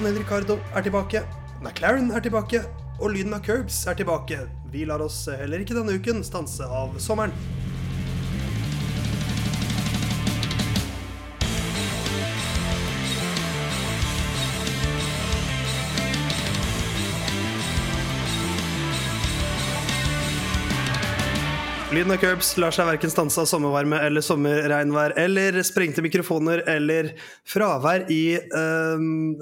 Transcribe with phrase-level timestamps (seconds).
[0.00, 1.20] Daniel Ricardo er tilbake.
[1.60, 2.62] McLaren er tilbake.
[3.04, 4.38] Og lyden av curbs er tilbake.
[4.72, 7.59] Vi lar oss heller ikke denne uken stanse av sommeren.
[21.90, 27.08] Lyden av curbs lar seg verken stanse av sommervarme eller sommerregnvær eller sprengte mikrofoner eller
[27.50, 29.34] fravær i um,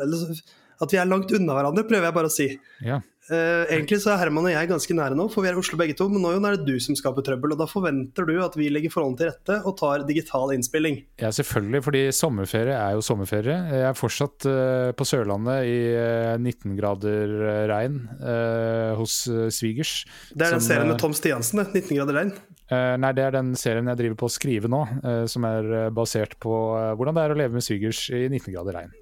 [0.81, 2.47] At vi er langt unna hverandre, prøver jeg bare å si.
[2.87, 3.03] Ja.
[3.29, 5.79] Eh, egentlig så er Herman og jeg ganske nære nå, for vi er i Oslo
[5.81, 6.09] begge to.
[6.13, 8.93] Men nå er det du som skaper trøbbel, og da forventer du at vi legger
[8.95, 11.03] forholdene til rette og tar digital innspilling.
[11.21, 13.59] ja, selvfølgelig, fordi sommerferie er jo sommerferie.
[13.75, 19.49] Jeg er fortsatt uh, på Sørlandet i uh, 19 grader eh, regn eh, hos eh,
[19.55, 20.05] svigers.
[20.33, 21.83] Det er den Som, serien eh, med Tom Stiansen, det.
[21.85, 22.33] 19 grader regn.
[22.69, 25.73] Eh, nei, det er den serien jeg driver på å skrive nå, eh, som er
[25.85, 28.97] eh, basert på eh, hvordan det er å leve med svigers i 19 grader regn.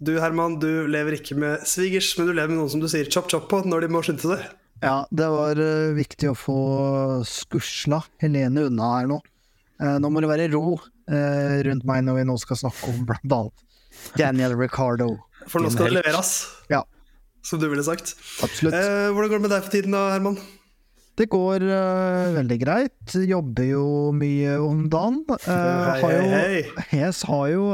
[0.00, 3.08] Du Herman, du lever ikke med svigers, men du lever med noen som du sier
[3.12, 4.46] chop chop på når de må skynde seg.
[4.80, 6.54] Ja, det var uh, viktig å få
[7.28, 9.18] skusla Helene unna her nå.
[9.76, 13.02] Uh, nå må det være ro uh, rundt meg når vi nå skal snakke om
[13.10, 13.66] blant annet
[14.16, 15.10] Daniel Ricardo.
[15.52, 16.32] For nå skal det leveres,
[16.72, 16.80] Ja,
[17.44, 18.14] som du ville sagt.
[18.40, 18.78] absolutt.
[18.80, 20.40] Hvordan går det med deg for tiden da, Herman?
[21.20, 21.60] Det går
[22.38, 23.14] veldig greit.
[23.28, 23.84] Jobber jo
[24.16, 25.20] mye om dagen.
[25.28, 26.84] Eh, hei, har jo, hei, hei.
[26.94, 27.64] Hes har jo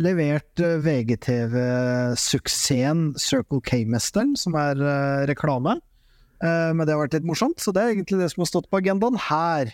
[0.00, 5.76] levert eh, VGTV-suksessen Circle K-mesteren, som er eh, reklame.
[6.42, 8.70] Eh, men det har vært litt morsomt, så det er egentlig det som har stått
[8.72, 9.64] på agendaen her.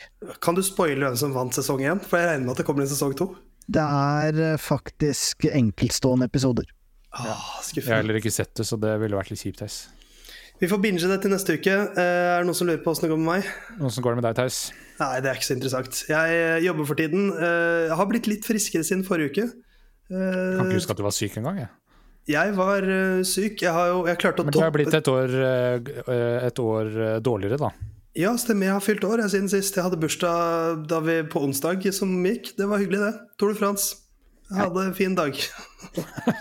[0.45, 2.01] Kan du spoile hvem som vant sesong én?
[2.05, 3.27] For jeg regner med at det kommer en sesong to.
[3.69, 6.67] Det er faktisk enkeltstående episoder.
[7.12, 9.61] Ah, Jeg har heller ikke sett det, så det ville vært litt kjipt.
[9.62, 9.77] Theis.
[10.59, 11.75] Vi får binge det til neste uke.
[11.95, 13.43] Er det noen som lurer på åssen det går med meg?
[13.87, 14.57] Åssen går det med deg, Theis?
[14.99, 15.95] Nei, det er ikke så interessant.
[16.11, 17.23] Jeg jobber for tiden.
[17.37, 19.45] Eh, Jeg har blitt litt friskere siden forrige uke.
[20.09, 21.61] Kan Eh, ikke huske at du var syk engang.
[21.65, 21.71] Jeg.
[22.29, 23.63] Jeg var eh, syk.
[23.65, 26.91] Jeg har jo jeg klarte å Men du har blitt et år, eh, et år
[26.93, 27.71] eh, dårligere, da.
[28.19, 28.69] Ja, stemmer.
[28.69, 29.77] Jeg har fylt år jeg, siden sist.
[29.77, 32.53] Jeg hadde bursdag da vi, på onsdag som gikk.
[32.59, 33.15] Det var hyggelig, det.
[33.41, 34.03] Tour de France.
[34.49, 35.39] Jeg hadde en fin dag.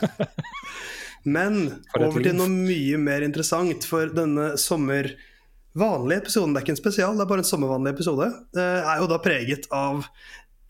[1.38, 1.58] Men
[2.00, 5.14] over til noe mye mer interessant for denne sommer...
[5.78, 8.98] Vanlige episoden, det er ikke en spesial, det er bare en sommervanlig episode, Det er
[8.98, 10.08] jo da preget av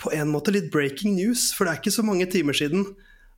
[0.01, 1.51] på en måte litt breaking news.
[1.55, 2.85] For det er ikke så mange timer siden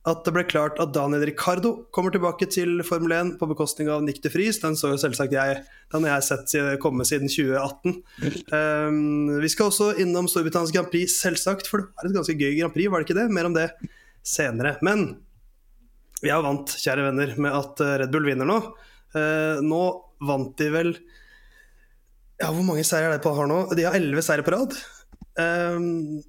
[0.08, 4.00] at det ble klart at Daniel Ricardo kommer tilbake til Formel 1 på bekostning av
[4.04, 4.56] Nick de Vries.
[4.62, 5.58] Den så jo selvsagt jeg,
[5.92, 7.98] den har jeg sett komme siden 2018.
[8.48, 12.54] Um, vi skal også innom Storbritannias Grand Prix, selvsagt, for det var et ganske gøy
[12.56, 13.26] Grand Prix, var det ikke det?
[13.36, 13.68] Mer om det
[14.24, 14.78] senere.
[14.86, 15.04] Men
[16.24, 18.58] vi er vant, kjære venner, med at eh, Red Bull vinner nå.
[19.12, 19.84] Uh, nå
[20.22, 20.92] vant de vel
[22.38, 23.64] Ja, hvor mange seire er det på har nå?
[23.74, 24.76] De har elleve seire på rad.
[25.40, 26.20] Um,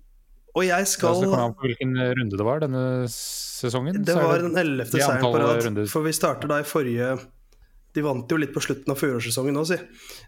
[0.55, 2.81] og jeg skal det kommer an på hvilken runde det var denne
[3.11, 4.01] sesongen.
[4.05, 5.87] det var den ellevte seieren på rad.
[5.91, 7.13] For vi starter da i forrige
[7.93, 9.77] De vant jo litt på slutten av fjorårssesongen òg, si.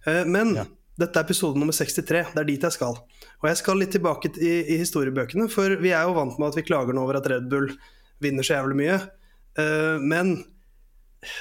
[0.05, 0.65] Eh, Men Ja.
[0.99, 2.25] dette er episode nummer 63.
[2.33, 2.97] Det er dit jeg skal.
[3.41, 6.55] Og jeg skal litt tilbake i, i historiebøkene, for vi er jo vant med at
[6.59, 7.69] vi klager nå over at Red Bull
[8.21, 8.97] vinner så jævlig mye.
[9.57, 10.43] Eh, Men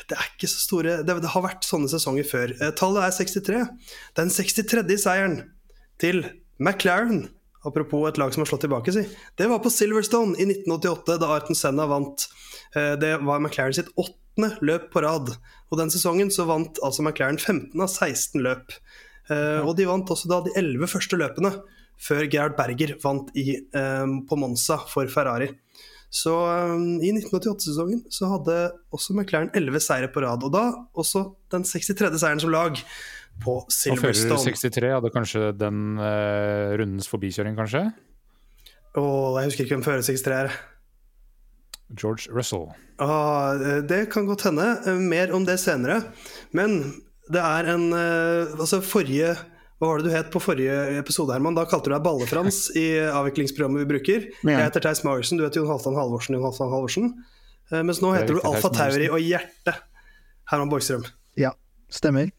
[0.08, 2.54] det er ikke så store Det, det har vært sånne sesonger før.
[2.62, 3.68] Eh, Tallet er 63.
[4.14, 4.96] Den 63.
[5.02, 5.50] seieren
[5.98, 6.22] til
[6.60, 7.28] McLaren
[7.64, 9.04] Apropos et lag som har slått tilbake, si.
[9.38, 12.26] Det var på Silverstone i 1988, da Arten Senna vant.
[12.74, 15.30] Eh, Det var McLaren sitt åttende løp på rad.
[15.70, 18.74] Og den sesongen så vant altså McLaren 15 av 16 løp.
[19.30, 21.54] Eh, Og de vant også da de 11 første løpene,
[22.02, 25.52] før Gerhard Berger vant i, eh, på Monza for Ferrari.
[26.12, 26.28] Så
[27.00, 30.42] i 1988-sesongen så hadde også McLaren 11 seire på rad.
[30.44, 32.18] Og da også den 63.
[32.18, 32.76] seieren som lag
[33.42, 37.86] på Og fører 63 hadde kanskje den uh, rundens forbikjøring, kanskje?
[39.00, 40.52] Og jeg husker ikke hvem fører 63 er.
[41.96, 42.68] George Russell.
[43.02, 43.56] Ah,
[43.88, 44.66] det kan godt hende.
[44.86, 46.00] Eh, Mer om det senere.
[46.56, 46.78] Men
[47.32, 49.34] det er en uh, Altså, forrige
[49.78, 51.56] Hva var det du het på forrige episode, Herman?
[51.58, 54.28] Da kalte du deg Balle-Frans i avviklingsprogrammet vi bruker.
[54.44, 54.58] Ja.
[54.60, 56.36] Jeg heter Theis Magersen, du heter Jon Halvdan Halvorsen.
[56.38, 57.08] Jon Halvdan Halvorsen.
[57.72, 59.74] Eh, Mens nå er heter du Alfa Tauri og Hjerte.
[60.52, 61.04] Herman Borgstrøm.
[61.40, 61.54] Ja,
[61.90, 62.30] stemmer.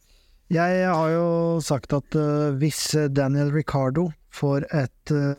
[0.53, 1.27] Jeg har jo
[1.65, 5.33] sagt at uh, hvis Daniel Ricardo får et uh,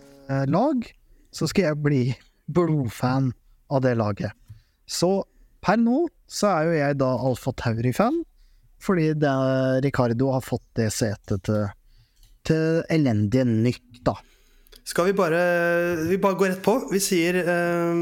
[0.50, 0.82] lag,
[1.30, 2.02] så skal jeg bli
[2.50, 3.30] blodfan
[3.70, 4.34] av det laget.
[4.90, 5.22] Så
[5.64, 8.22] per nå så er jo jeg da Alfa Tauri-fan,
[8.82, 9.32] fordi det,
[9.86, 11.66] Ricardo har fått det setet til,
[12.44, 14.16] til elendige nytt, da.
[14.84, 15.38] Skal vi bare
[16.10, 16.74] Vi bare går rett på.
[16.90, 18.00] Vi sier eh,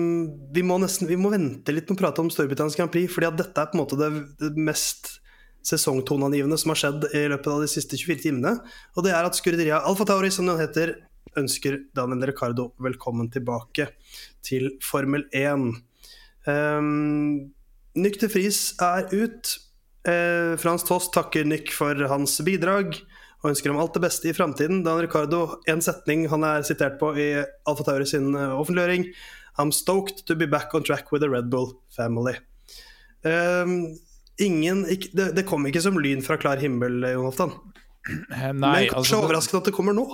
[0.50, 3.28] vi, må nesten, vi må vente litt med å prate om Storbritannias Grand Prix, fordi
[3.28, 4.08] at dette er på en måte det,
[4.40, 5.20] det mest
[5.66, 8.56] sesongtoneangivende som har skjedd i løpet av de siste 24 timene.
[8.96, 10.96] Og det er at Scuderia Alfa Tauri, som den heter,
[11.38, 13.88] ønsker Daniel Ricardo velkommen tilbake
[14.44, 15.70] til Formel 1.
[16.46, 17.52] Um,
[17.96, 19.56] Nyk til Friis er ut.
[20.02, 22.96] Uh, Frans Tost takker Nyk for hans bidrag
[23.42, 24.82] og ønsker ham alt det beste i framtiden.
[24.86, 27.28] Dan Ricardo, en setning han er sitert på i
[27.68, 29.08] Alfa Tauri sin eh, offentliggjøring.
[29.58, 32.36] I'm stoked to be back on track with the Red Bull family.
[33.24, 33.98] Um,
[34.40, 37.56] ingen, ikke, det, det, kom ikke som lyn fra klar himmel, Jon Halvdan.
[38.32, 40.06] Nei, Men kanskje altså, overraskende at det kommer nå?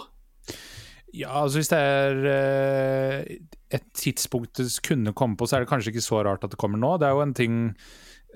[1.16, 3.36] Ja, altså hvis det er uh,
[3.72, 6.60] et tidspunkt det kunne komme på, så er det kanskje ikke så rart at det
[6.60, 6.96] kommer nå.
[7.00, 7.56] Det er jo en ting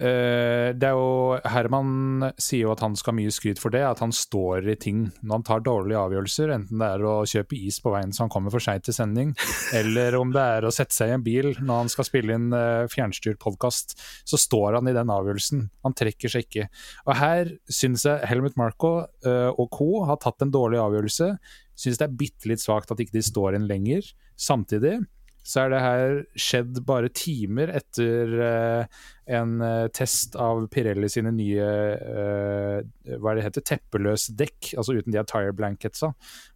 [0.03, 4.01] det er jo Herman sier jo at han skal ha mye skryt for det, at
[4.03, 7.79] han står i ting når han tar dårlige avgjørelser, enten det er å kjøpe is
[7.83, 9.33] på veien så han kommer for seint til sending,
[9.79, 12.51] eller om det er å sette seg i en bil når han skal spille inn
[12.55, 13.97] uh, fjernstyrt podkast,
[14.29, 15.67] så står han i den avgjørelsen.
[15.87, 16.69] Han trekker seg ikke.
[17.07, 19.91] Og her syns jeg Helmut Marco uh, og co.
[20.09, 21.33] har tatt en dårlig avgjørelse.
[21.79, 24.07] Syns det er bitte litt svakt at ikke de står inn lenger.
[24.39, 24.99] Samtidig
[25.43, 29.01] så er det her skjedd bare timer etter uh,
[29.33, 31.67] en uh, test av Pirelli sine nye
[31.99, 32.79] uh,
[33.17, 36.13] hva er det heter, teppeløs dekk, altså uten de her tire blanketsa,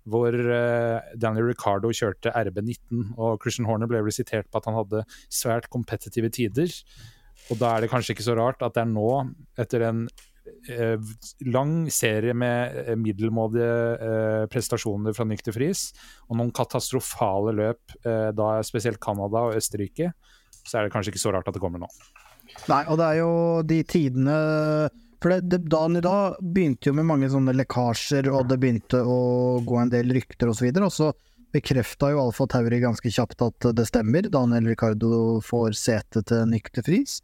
[0.07, 0.37] hvor
[1.19, 5.03] Daniel Ricardo kjørte RB19, og Christian Horner ble vel sitert på at han hadde
[5.33, 6.71] svært kompetitive tider.
[7.51, 9.11] Og da er det kanskje ikke så rart at det er nå,
[9.59, 10.07] etter en
[11.47, 15.89] lang serie med eh, middelmådige eh, prestasjoner fra Nykter Friis,
[16.29, 20.13] og noen katastrofale løp, da spesielt Canada og Østerrike,
[20.67, 21.91] så er det kanskje ikke så rart at det kommer nå.
[22.71, 23.33] Nei, og det er jo
[23.67, 24.37] de tidene
[25.21, 29.03] For det, det, dagen i dag begynte jo med mange sånne lekkasjer, og det begynte
[29.03, 29.19] å
[29.67, 30.69] gå en del rykter osv.
[30.71, 31.11] Og, og så
[31.57, 34.29] bekrefta jo Alfa Tauri ganske kjapt at det stemmer.
[34.33, 37.21] Daniel Ricardo får sete til Nykter Friis.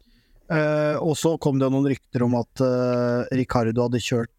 [0.53, 4.29] Uh, og så kom det noen rykter om at uh, Ricardo hadde kjørt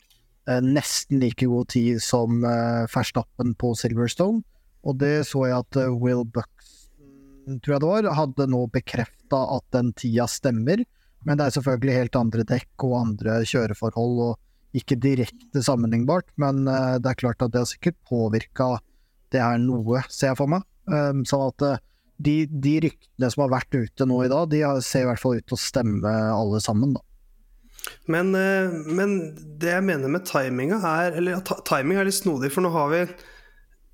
[0.46, 4.44] uh, nesten like god tid som uh, Verstappen på Silverstone.
[4.86, 9.64] Og det så jeg at Will Buxton, tror jeg det var, hadde nå bekrefta at
[9.74, 10.84] den tida stemmer.
[11.24, 16.28] Men det er selvfølgelig helt andre dekk og andre kjøreforhold, og ikke direkte sammenlignbart.
[16.36, 18.74] Men det er klart at det har sikkert påvirka
[19.32, 20.68] det her noe, ser jeg for meg.
[21.24, 21.64] sånn at
[22.16, 25.40] de, de, ryktene som har vært ute nå i dag, de ser i hvert fall
[25.40, 27.02] ut til å stemme alle sammen, da.
[28.08, 32.64] Men, eh, men det jeg mener med timinga er Eller timing er litt snodig, for
[32.64, 33.02] nå har vi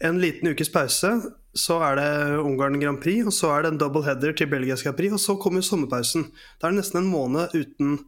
[0.06, 1.10] en liten ukes pause.
[1.58, 4.84] Så er det Ungarn Grand Prix, og så er det en double header til Belgias
[4.86, 6.28] Grand Prix, og så kommer sommerpausen.
[6.58, 7.98] Da er det nesten en måned uten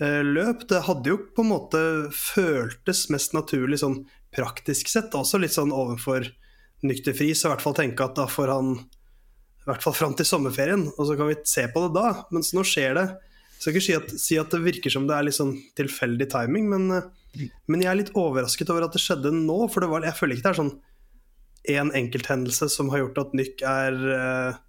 [0.00, 0.64] uh, løp.
[0.72, 1.82] Det hadde jo på en måte
[2.16, 4.00] føltes mest naturlig sånn
[4.34, 6.26] praktisk sett, også litt sånn overfor
[6.86, 8.74] nykterfri, så i hvert fall tenke at da får han
[9.60, 12.06] i hvert fall fram til sommerferien, og så kan vi se på det da.
[12.32, 13.06] Mens nå skjer det.
[13.60, 16.30] Jeg skal ikke si at, si at det virker som det er litt sånn tilfeldig
[16.32, 19.58] timing, men, eh, men, jeg er litt overrasket over at det skjedde nå.
[19.72, 20.72] For var, jeg føler ikke det er sånn
[21.68, 24.60] én enkelthendelse som har gjort at Nyk er uh,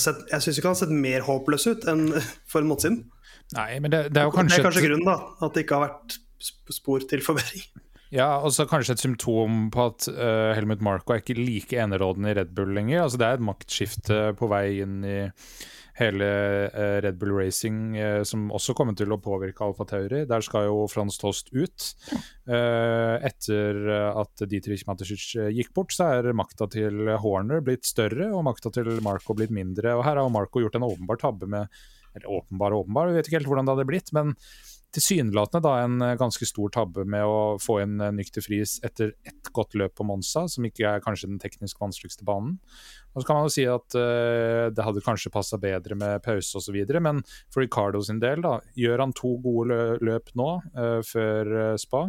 [0.00, 2.06] sett, Jeg syns ikke han har sett mer håpløs ut enn
[2.50, 3.00] for en måned siden.
[3.52, 5.18] Nei, men det, det er jo kanskje Det er kanskje grunnen, da.
[5.44, 6.16] At det ikke har vært
[6.72, 7.68] spor til forbedring.
[8.12, 12.28] Ja, og så kanskje et symptom på at uh, Helmut Marko er ikke like enerådende
[12.28, 13.06] i Red Bull lenger.
[13.06, 15.14] Altså Det er et maktskifte på vei inn i
[15.96, 16.28] hele
[16.74, 20.26] uh, Red Bull Racing uh, som også kommer til å påvirke Alfa Tauri.
[20.28, 21.88] Der skal jo Frans Tost ut.
[22.42, 28.74] etter at Dietrich Matesic gikk bort, så er makta til Horner blitt større, og makta
[28.74, 29.96] til Marko blitt mindre.
[29.96, 33.38] Og her har Marko gjort en åpenbar tabbe med Eller åpenbar åpenbar, vi vet ikke
[33.38, 34.12] helt hvordan det hadde blitt.
[34.12, 34.36] men
[34.92, 39.14] tilsynelatende da en eh, ganske stor tabbe med å få inn eh, Nykter Friis etter
[39.28, 42.58] ett godt løp på Monza, som ikke er kanskje den teknisk vanskeligste banen.
[43.12, 46.56] Og så kan man jo si at uh, det hadde kanskje passa bedre med pause
[46.56, 47.20] osv., men
[47.52, 52.08] for Ricardo sin del, da, gjør han to gode løp nå uh, før uh, spa?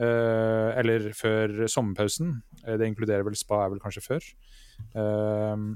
[0.00, 2.30] eller før sommerpausen.
[2.64, 4.28] det inkluderer vel spa, er vel kanskje før.
[4.94, 5.74] Uh,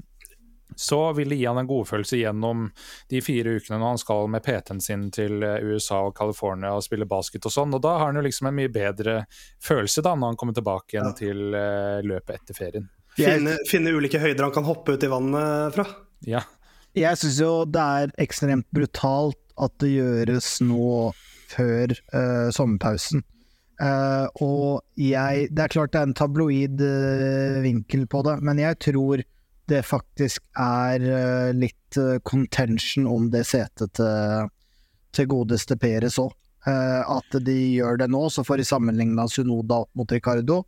[0.75, 2.65] så vil det gi han en godfølelse gjennom
[3.09, 6.83] de fire ukene når han skal med PT-en sin til eh, USA og California og
[6.85, 7.75] spille basket og sånn.
[7.77, 9.21] Og da har han jo liksom en mye bedre
[9.63, 11.17] følelse da når han kommer tilbake igjen ja.
[11.19, 12.89] til uh, løpet etter ferien.
[13.15, 15.85] Finne, finne, ulike høyder han kan hoppe ut i vannet fra.
[16.27, 16.43] Ja.
[16.95, 21.13] Jeg syns jo det er ekstremt brutalt at det gjøres nå
[21.53, 23.23] før uh, sommerpausen.
[23.75, 26.83] Uh, og jeg Det er klart det er en tabloid
[27.63, 29.23] vinkel på det, men jeg tror
[29.71, 34.49] det faktisk er uh, litt uh, contention om det setet til,
[35.15, 36.33] til godeste Peres òg.
[36.65, 40.63] Eh, at de gjør det nå, så får de sammenligna Sunoda opp mot Ricardo.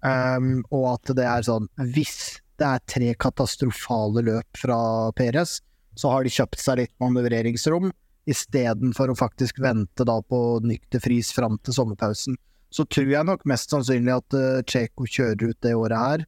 [0.00, 4.78] Um, og at det er sånn Hvis det er tre katastrofale løp fra
[5.16, 5.58] Peres,
[5.98, 7.90] så har de kjøpt seg litt manøvreringsrom,
[8.30, 12.38] istedenfor å faktisk vente da på nykter fris fram til sommerpausen.
[12.72, 16.26] Så tror jeg nok mest sannsynlig at uh, Cheko kjører ut det året her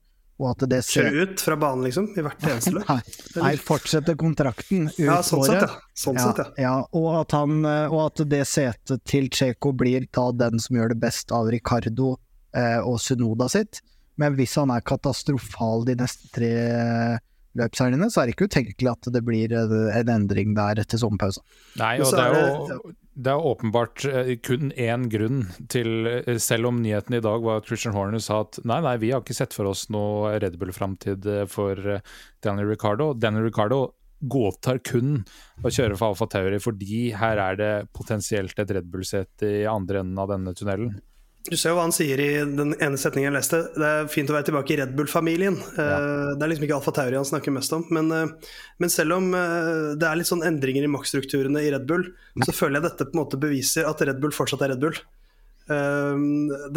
[0.86, 2.90] ser Kjøre ut fra banen, liksom, i hvert eneste løp.
[3.38, 5.70] Nei, fortsette kontrakten ut Ja, sånn sett, ja.
[6.04, 6.64] Sånn Ja, sett, ja.
[6.66, 10.94] ja, og, at han, og at det setet til Cheko blir da den som gjør
[10.94, 12.14] det best av Ricardo
[12.56, 13.82] eh, og Sunoda sitt.
[14.20, 16.52] Men hvis han er katastrofal de neste tre
[17.58, 21.44] løpshelgene, så er det ikke utenkelig at det blir en endring der etter sommerpausen.
[21.80, 25.42] Nei, og det er jo det er åpenbart eh, kun én grunn
[25.72, 28.94] til eh, Selv om nyheten i dag var at Christian Horner sa at nei, nei,
[29.02, 31.76] vi har ikke sett for oss noe Red Bull-framtid eh, for
[32.44, 33.12] Daniel Ricardo.
[33.12, 33.82] Daniel Ricardo
[34.22, 35.18] godtar kun
[35.60, 40.00] å kjøre for Alfa Tauri fordi her er det potensielt et Red Bull-sete i andre
[40.00, 40.94] enden av denne tunnelen.
[41.42, 43.58] Du ser jo hva han sier i den ene setningen jeg leste.
[43.74, 45.56] Det er fint å være tilbake i Red Bull-familien.
[45.74, 45.96] Ja.
[46.38, 47.82] Det er liksom ikke Alfa Tauri han snakker mest om.
[47.90, 51.88] Men, eh, men selv om eh, det er litt sånn endringer i maktstrukturene i Red
[51.90, 52.06] Bull,
[52.46, 55.00] så føler jeg dette på en måte beviser at Red Bull fortsatt er Red Bull.
[55.66, 56.22] Eh,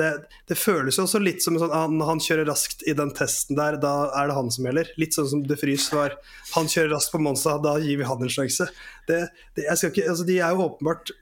[0.01, 0.09] Det,
[0.49, 3.77] det føles jo også litt som sånn han, han kjører raskt i den testen der,
[3.77, 4.89] da er det han som gjelder.
[4.97, 6.17] Litt sånn som De Frys var.
[6.57, 8.71] Han kjører raskt på Monza, da gir vi han en sjanse.
[9.05, 11.13] Det, det, jeg skal ikke, altså de er jo åpenbart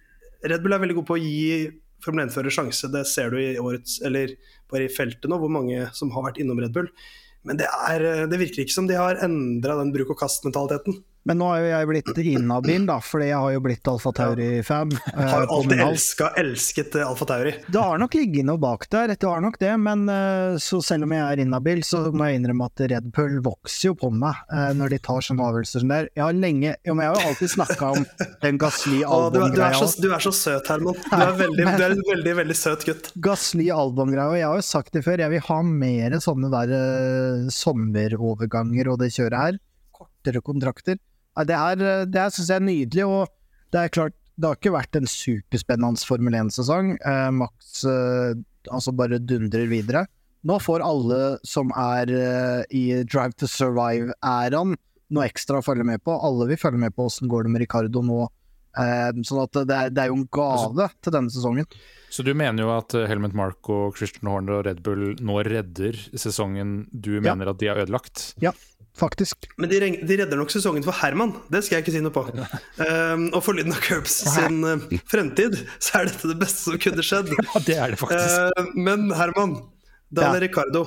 [0.47, 1.71] Red Bull er veldig god på å gi
[2.03, 2.91] Formel 1-førers sjanse.
[2.91, 4.35] Det ser du i årets, eller
[4.71, 6.89] bare i feltet nå, hvor mange som har vært innom Red Bull.
[7.47, 11.01] Men det, er, det virker ikke som de har endra den bruk-og-kast-mentaliteten.
[11.25, 14.89] Men nå har jo jeg blitt inhabil, da, fordi jeg har jo blitt Alfa Tauri-fan.
[15.13, 17.53] eh, Har jo alltid elska, elsket eh, Alfa Tauri.
[17.71, 19.71] Det har nok ligget noe bak der, det har nok det.
[19.79, 23.37] Men eh, så selv om jeg er inhabil, så må jeg innrømme at Red Bull
[23.45, 26.09] vokser jo på meg eh, når de tar sånne avgjørelser som der.
[26.11, 28.03] Jeg har lenge jo, men jeg har jo alltid snakka om
[28.43, 28.69] den Å,
[29.31, 30.99] du, er- du, er du er så søt, Herman.
[31.07, 33.09] Du er, veldig, du er en veldig veldig søt gutt.
[33.23, 37.47] Gasly-albumgreia, og jeg har jo sagt det før, jeg vil ha mer sånne der eh,
[37.53, 39.59] sommeroverganger og det kjøret her.
[39.93, 40.99] Kortere kontrakter.
[41.35, 43.31] Det er, eh, det synes jeg er nydelig, og
[43.73, 46.95] det er klart, det har ikke vært en superspennende Formel 1-sesong.
[46.99, 48.33] Eh, Max eh,
[48.71, 50.05] altså bare dundrer videre.
[50.43, 54.75] Nå får alle som er eh, i Drive to Survive-æraen
[55.13, 56.15] noe ekstra å følge med på.
[56.17, 58.23] Alle vil følge med på åssen går det med Ricardo nå.
[58.73, 61.67] Eh, sånn at det er, det er jo en gave til denne sesongen.
[62.13, 65.97] Så du mener jo at Helmet Helmut Mark Christian Horner og Red Bull nå redder
[66.17, 67.33] sesongen du Ja.
[67.33, 68.33] mener at de har ødelagt?
[68.93, 69.47] Faktisk.
[69.57, 72.21] Men de, de redder nok sesongen for Herman, det skal jeg ikke si noe på.
[72.77, 76.77] Um, og for Lyden av Curbs sin uh, fremtid, så er dette det beste som
[76.81, 77.31] kunne skjedd.
[77.47, 78.59] Ja, det er det faktisk.
[78.59, 79.55] Uh, men Herman,
[80.13, 80.43] Daniel Ja.
[80.45, 80.83] Ricardo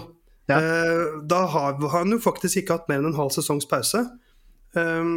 [0.47, 0.61] Ja.
[0.63, 4.05] uh, Da har han jo faktisk ikke hatt mer enn en halv sesongs pause.
[4.79, 5.17] Um,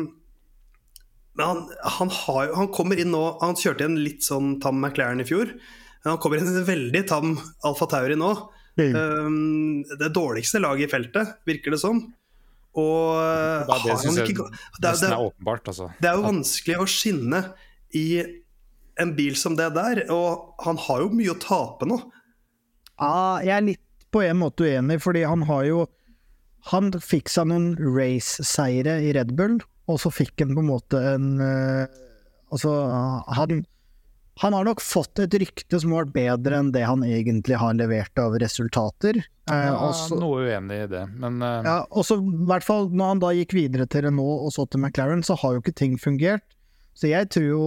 [1.38, 1.62] men han,
[2.00, 5.28] han, har, han kommer inn nå Han kjørte igjen en litt sånn tam McLaren i
[5.30, 5.52] fjor.
[6.02, 7.36] Men han kommer inn i en veldig tam
[7.70, 8.34] Alfa Tauri nå.
[8.80, 12.02] Um, det dårligste laget i feltet, virker det som.
[12.80, 15.90] Og det er det syns jeg ikke det, det, er åpenbart, altså.
[16.00, 17.44] det er jo vanskelig å skinne
[17.98, 18.08] i
[19.00, 22.00] en bil som det der, og han har jo mye å tape nå.
[23.00, 25.88] Ja, jeg er litt på en måte uenig, fordi han har jo
[26.74, 31.00] Han fikk seg noen race-seire i Red Bull, og så fikk han på en måte
[31.14, 32.00] en eh,
[32.52, 32.74] Altså,
[33.38, 33.62] han
[34.40, 37.74] han har nok fått et rykte som har vært bedre enn det han egentlig har
[37.76, 39.20] levert av resultater.
[39.52, 41.60] Eh, Ja, også, noe uenig i det, men uh...
[41.66, 44.64] ja, og så i hvert fall når han da gikk videre til Renault og så
[44.70, 46.46] til McLaren, så har jo ikke ting fungert.
[46.96, 47.66] Så jeg tror jo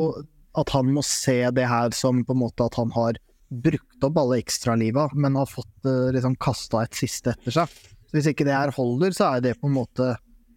[0.56, 3.20] at han må se det her som på en måte at han har
[3.52, 7.76] brukt opp alle ekstraliva, men har fått eh, liksom kasta et siste etter seg.
[8.08, 10.14] Så hvis ikke det her holder, så er det på en måte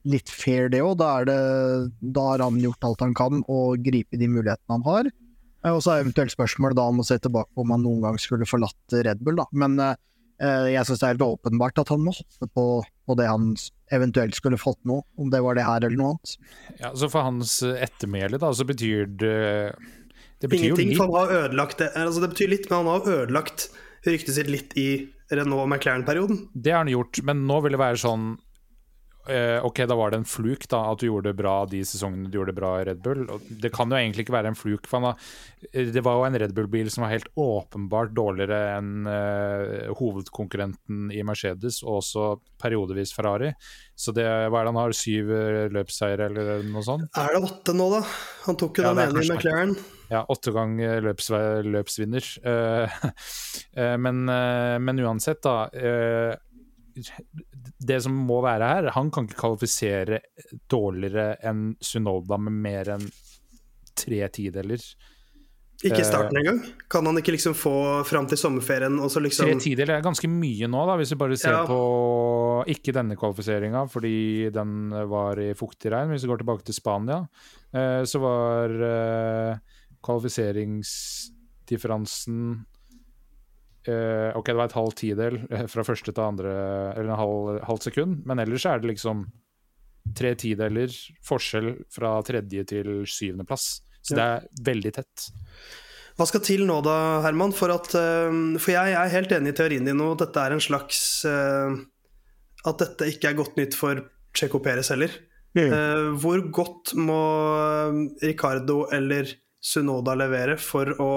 [0.07, 0.95] litt fair det òg.
[1.01, 1.11] Da,
[1.99, 5.11] da har han gjort alt han kan og gripe de mulighetene han har.
[5.65, 8.03] Eh, Og så er eventuelt spørsmålet da om å se tilbake på om han noen
[8.05, 9.49] gang skulle forlatt Red Bull, da.
[9.51, 9.95] Men eh,
[10.41, 12.65] Eh, Jeg syns det er helt åpenbart at han må hoppe på,
[13.07, 13.53] på det han
[13.95, 16.33] eventuelt skulle fått nå, om det var det her eller noe annet.
[16.81, 19.35] ja, så for hans eh, ettermæle, da, så betyr det
[20.41, 21.91] Det betyr jo Ingenting, litt for han har ødelagt det.
[21.95, 23.69] Altså, det betyr litt, men han har ødelagt
[24.05, 24.89] ryktet sitt litt i
[25.31, 26.41] Renault McLaren-perioden.
[26.53, 28.35] Det har han gjort, men nå vil det være sånn
[29.65, 32.37] Ok, da var det en fluk da, at du gjorde det bra de sesongene du
[32.37, 33.23] gjorde det bra i Red Bull.
[33.49, 35.17] Det kan jo egentlig ikke være en fluk, har,
[35.71, 41.09] eh, det var jo en Red Bull-bil som var helt åpenbart dårligere enn uh, hovedkonkurrenten
[41.15, 42.27] i Mercedes, og også
[42.61, 43.53] periodevis Ferrari.
[43.95, 45.65] Så det, hva er det han har, syv eh,
[46.29, 47.09] eller noe sånt?
[47.17, 48.01] Er det åtte nå, da?
[48.45, 49.75] Han tok jo Ja, den ene i kanskje- McLaren.
[50.11, 51.31] Ja, åtte ganger løps,
[51.65, 52.27] løpsvinner.
[52.45, 52.85] Uh,
[53.73, 55.65] uh, men, eh, men uansett, da.
[57.79, 60.19] Det som må være her, han kan ikke kvalifisere
[60.71, 63.05] dårligere enn Sunoda med mer enn
[63.95, 64.79] tre tideler.
[65.83, 66.61] Ikke i Eh, starten engang.
[66.89, 70.27] Kan han ikke liksom få fram til sommerferien og så Tre liksom tideler er ganske
[70.31, 71.65] mye nå, da, hvis vi bare ser Ja.
[71.67, 71.79] på
[72.71, 76.09] ikke denne kvalifiseringa, fordi den var i fuktig regn.
[76.09, 77.27] Hvis vi går tilbake til Spania,
[77.73, 79.57] eh, så var eh,
[80.01, 82.65] kvalifiseringsdifferansen
[83.87, 86.53] Ok, det var et halv tidel eh, fra første til andre,
[86.95, 89.25] eller en halv, halvt sekund, men ellers er det liksom
[90.15, 90.93] tre tideler
[91.25, 93.81] forskjell fra tredje til syvendeplass.
[94.05, 94.17] Så Ja.
[94.17, 95.29] det er veldig tett.
[96.15, 97.51] Hva skal til nå da, Herman?
[97.57, 100.61] For, at, eh, for jeg er helt enig i teorien din, og dette er en
[100.63, 101.75] slags eh,
[102.65, 103.99] At dette ikke er godt nytt for
[104.35, 105.11] Checo Perez heller.
[105.55, 106.17] Mm.
[106.19, 107.15] hvor godt må
[107.55, 109.29] eh, Ricardo eller
[109.63, 111.11] Sunoda levere for å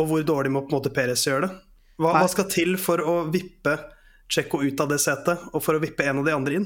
[0.00, 1.58] Og hvor dårlig må på en måte Perez gjøre det?
[2.02, 3.76] Hva, hva skal til for å vippe
[4.30, 6.64] Tsjekko ut av det setet, og for å vippe en av de andre inn?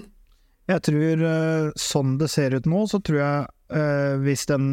[0.69, 4.71] Jeg tror eh, sånn det ser ut nå, så tror jeg eh, hvis den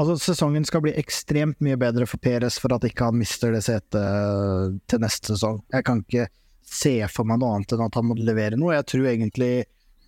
[0.00, 3.60] Altså sesongen skal bli ekstremt mye bedre for Perez for at ikke han mister det
[3.66, 5.58] setet eh, til neste sesong.
[5.74, 6.24] Jeg kan ikke
[6.64, 8.78] se for meg noe annet enn at han må levere noe.
[8.78, 9.50] Jeg tror egentlig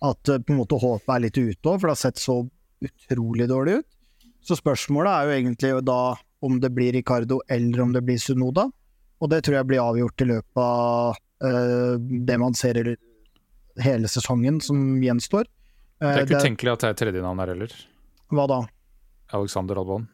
[0.01, 2.39] at på en måte håpet er litt ute òg, for det har sett så
[2.87, 3.89] utrolig dårlig ut.
[4.41, 5.99] Så spørsmålet er jo egentlig da
[6.43, 8.67] om det blir Ricardo eller om det blir Sunoda.
[9.23, 12.81] Og det tror jeg blir avgjort i løpet av uh, det man ser
[13.83, 15.47] hele sesongen som gjenstår.
[15.47, 17.75] Det Eh, er ikke utenkelig at det er tredjenavn her heller.
[18.33, 18.59] Hva da?
[19.33, 20.09] Alexander Albon.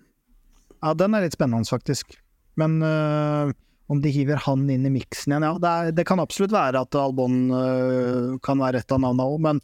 [0.83, 2.13] Ja, den er litt spennende, faktisk.
[2.59, 3.50] Men uh,
[3.89, 5.55] om de hiver han inn i miksen igjen, ja.
[5.57, 7.50] Det, er, det kan absolutt være at Albon
[8.45, 9.62] kan være et av navnene òg, men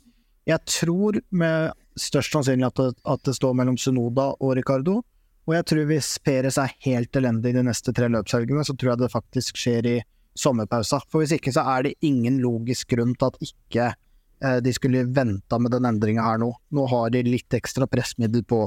[0.50, 5.00] jeg tror med størst sannsynlig at det, at det står mellom Sunoda og Ricardo.
[5.46, 9.04] Og jeg tror hvis Peres er helt elendig de neste tre løpshelgene, så tror jeg
[9.04, 9.98] det faktisk skjer i
[10.36, 11.00] sommerpausa.
[11.12, 15.06] For hvis ikke så er det ingen logisk grunn til at ikke eh, de skulle
[15.06, 16.50] venta med den endringa her nå.
[16.74, 18.66] Nå har de litt ekstra pressmiddel på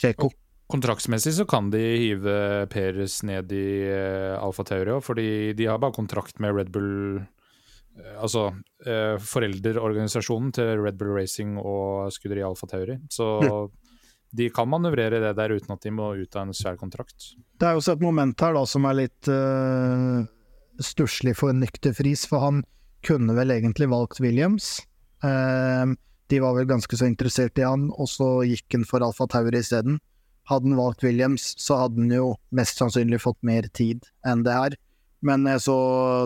[0.00, 0.32] Cheko.
[0.72, 2.34] Kontraktsmessig så kan de hive
[2.72, 8.14] Peres ned i eh, Alfa Teoria, fordi de har bare kontrakt med Red Bull eh,
[8.16, 8.48] Altså
[8.86, 12.96] eh, foreldreorganisasjonen til Red Bull Racing og Skuderi Alfa Tauri.
[13.12, 13.28] Så
[14.34, 17.34] de kan manøvrere det der uten at de må ut av en svær kontrakt.
[17.58, 20.24] Det er også et moment her da som er litt uh,
[20.82, 22.64] stusslig for nyktefris, for han
[23.06, 24.78] kunne vel egentlig valgt Williams.
[25.22, 25.94] Uh,
[26.32, 29.60] de var vel ganske så interessert i han, og så gikk han for Alfa Tauri
[29.60, 30.00] isteden.
[30.50, 34.56] Hadde han valgt Williams, så hadde han jo mest sannsynlig fått mer tid enn det
[34.56, 34.76] her.
[35.24, 35.76] Men jeg så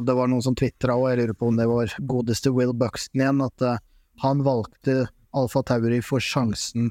[0.03, 3.21] det var noen som tvitra, og jeg lurer på om det var godeste Will Buxton
[3.21, 3.83] igjen, at uh,
[4.25, 5.05] han valgte
[5.37, 6.88] Alfa Tauri for sjansen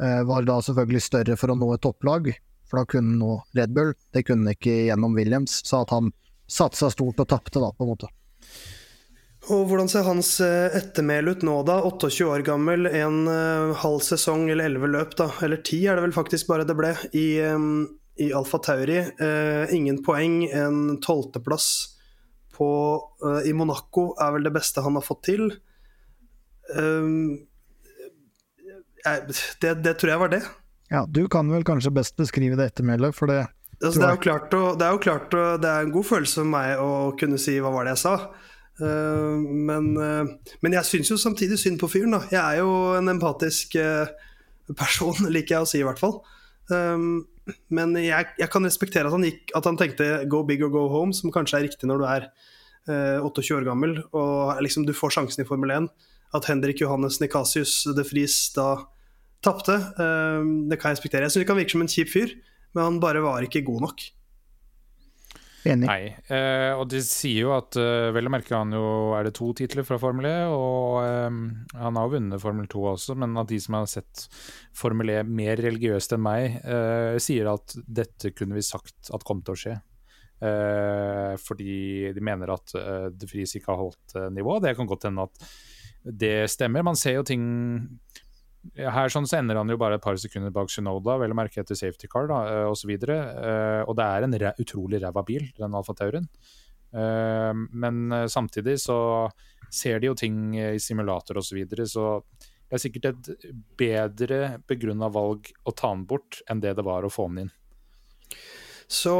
[0.00, 2.30] var da selvfølgelig større for å nå et topplag,
[2.70, 3.90] for da kunne han nå Red Bull.
[4.14, 6.08] Det kunne han ikke gjennom Williams, så at han
[6.50, 8.10] satsa stort og tapte, da, på en måte.
[9.50, 11.78] Og hvordan ser hans eh, ettermæle ut nå, da?
[11.86, 15.30] 28 år gammel, en uh, halv sesong eller 11 løp, da.
[15.46, 17.40] Eller 10 er det vel faktisk bare det ble, i,
[18.20, 19.00] i Alfa Tauri.
[19.00, 21.70] Eh, ingen poeng, en tolvteplass
[22.60, 25.48] eh, i Monaco er vel det beste han har fått til.
[26.70, 27.49] Jeg,
[29.04, 30.42] det, det, tror jeg var det.
[30.90, 33.44] Ja, du kan vel kanskje best beskrive det ettermælet, for det
[33.80, 36.08] altså, det, er jo klart å, det er jo klart å, Det er en god
[36.08, 38.14] følelse for meg å kunne si hva var det jeg sa.
[38.80, 42.16] Uh, men, uh, men, jeg syns jo samtidig synd på fyren.
[42.16, 44.08] da Jeg er jo en empatisk uh,
[44.72, 46.20] person, liker jeg å si i hvert fall.
[46.70, 47.26] Um,
[47.72, 50.86] men jeg, jeg, kan respektere at han, gikk, at han tenkte 'go big or go
[50.92, 52.28] home', som kanskje er riktig når du er
[52.88, 55.90] 28 år gammel og liksom du får sjansen i Formel 1.
[56.36, 58.70] At Henrik Johannes Nikasius de Friis da
[59.44, 61.26] tapte, det kan jeg respektere.
[61.26, 62.34] Jeg syns det kan virke som en kjip fyr,
[62.74, 64.04] men han bare var ikke god nok.
[65.68, 65.84] Enig.
[65.84, 69.34] Nei, eh, og de sier jo at eh, vel å merke han jo er det
[69.36, 71.26] to titler fra Formel E, og eh,
[71.76, 74.24] han har jo vunnet Formel 2 også, men at de som har sett
[74.76, 79.44] Formel E mer religiøst enn meg, eh, sier at dette kunne vi sagt at kom
[79.44, 79.76] til å skje.
[80.40, 82.72] Eh, fordi de mener at
[83.12, 84.58] De Vries ikke har holdt nivå.
[84.62, 85.52] Det kan godt hende at
[86.04, 86.84] det stemmer.
[86.86, 87.44] Man ser jo ting
[88.76, 91.62] her sånn så ender han jo bare et par sekunder bak Sunoda, vel å merke
[91.62, 92.90] etter safety car da, osv.
[92.92, 96.28] Og, uh, og det er en re utrolig ræva bil, den Alfa Taurien.
[96.90, 98.96] Men samtidig så
[99.70, 102.06] ser de jo ting i simulator osv., så, videre, så
[102.70, 103.46] det er sikkert et
[103.78, 107.52] bedre begrunna valg å ta den bort enn det det var å få den inn.
[108.90, 109.14] Så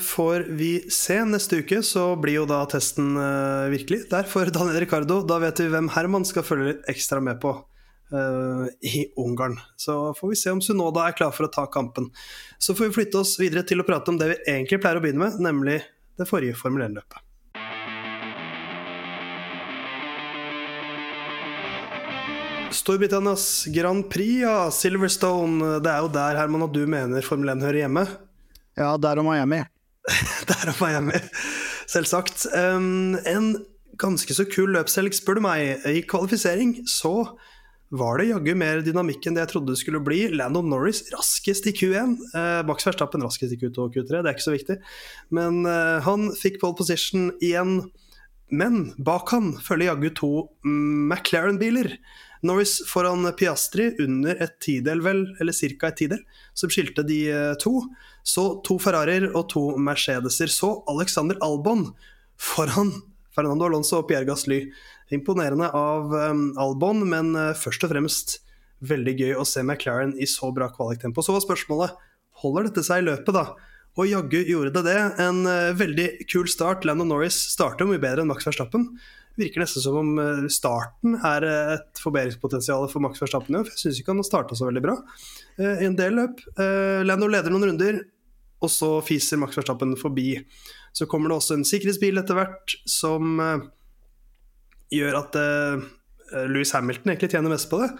[0.00, 1.20] får vi se.
[1.24, 5.20] Neste uke så blir jo da testen uh, virkelig der for Daniel Ricardo.
[5.22, 7.54] Da vet vi hvem Herman skal følge litt ekstra med på.
[8.10, 9.54] Uh, i Ungarn.
[9.78, 12.10] Så får vi se om Sunoda er klar for å ta kampen.
[12.58, 15.04] Så får vi flytte oss videre til å prate om det vi egentlig pleier å
[15.06, 15.78] begynne med, nemlig
[16.18, 17.22] det forrige Formel 1-løpet.
[22.74, 25.78] Storbritannias Grand Prix, ja, Silverstone.
[25.78, 28.08] Det er jo der Herman, og du mener Formel 1 hører hjemme?
[28.78, 29.62] Ja, der og Miami.
[30.50, 31.20] der og Miami,
[31.90, 32.46] selvsagt.
[32.52, 33.54] Um, en
[34.00, 35.84] ganske så kul løpshelg, spør du meg.
[35.86, 37.14] I kvalifisering så
[37.94, 40.24] var det jaggu mer dynamikk enn det jeg trodde det skulle bli.
[40.34, 42.16] Landon Norris raskest i Q1.
[42.34, 44.78] Eh, Max Verstappen raskest i Q2 og Q3, det er ikke så viktig.
[45.36, 47.84] Men eh, han fikk pole position igjen.
[48.54, 50.32] Men bak han følger jaggu to
[50.66, 51.94] McLaren-biler.
[52.44, 55.88] Norris foran Piastri under et tidel, vel, eller ca.
[55.88, 56.20] et tidel,
[56.54, 57.80] som skilte de eh, to.
[58.24, 60.52] Så to Ferrarier og to Mercedeser.
[60.52, 61.88] Så Alexander Albon
[62.40, 62.92] foran
[63.34, 64.66] Fernando Alonso og Pierre Gasly.
[65.12, 68.38] Imponerende av um, Albon, men uh, først og fremst
[68.84, 71.24] veldig gøy å se McLaren i så bra kvaliktempo.
[71.24, 71.98] Så var spørsmålet
[72.44, 73.52] holder dette seg i løpet, da?
[73.94, 75.00] Og jaggu gjorde det det.
[75.22, 75.44] En
[75.78, 76.82] veldig kul start.
[76.82, 78.88] Landon Norris starter mye bedre enn Max Verstappen.
[79.40, 83.56] Virker nesten som om uh, starten er et forbedringspotensial for Max Verstappen.
[83.58, 84.98] Jeg syns ikke han har starta så veldig bra
[85.58, 86.40] i en del løp.
[87.06, 88.00] Lando leder noen runder,
[88.58, 90.32] og så fiser Max Verstappen forbi.
[90.94, 93.38] Så kommer det også en sikkerhetsbil etter hvert som
[94.90, 95.38] gjør at
[96.50, 97.90] Louis Hamilton egentlig tjener mest på det.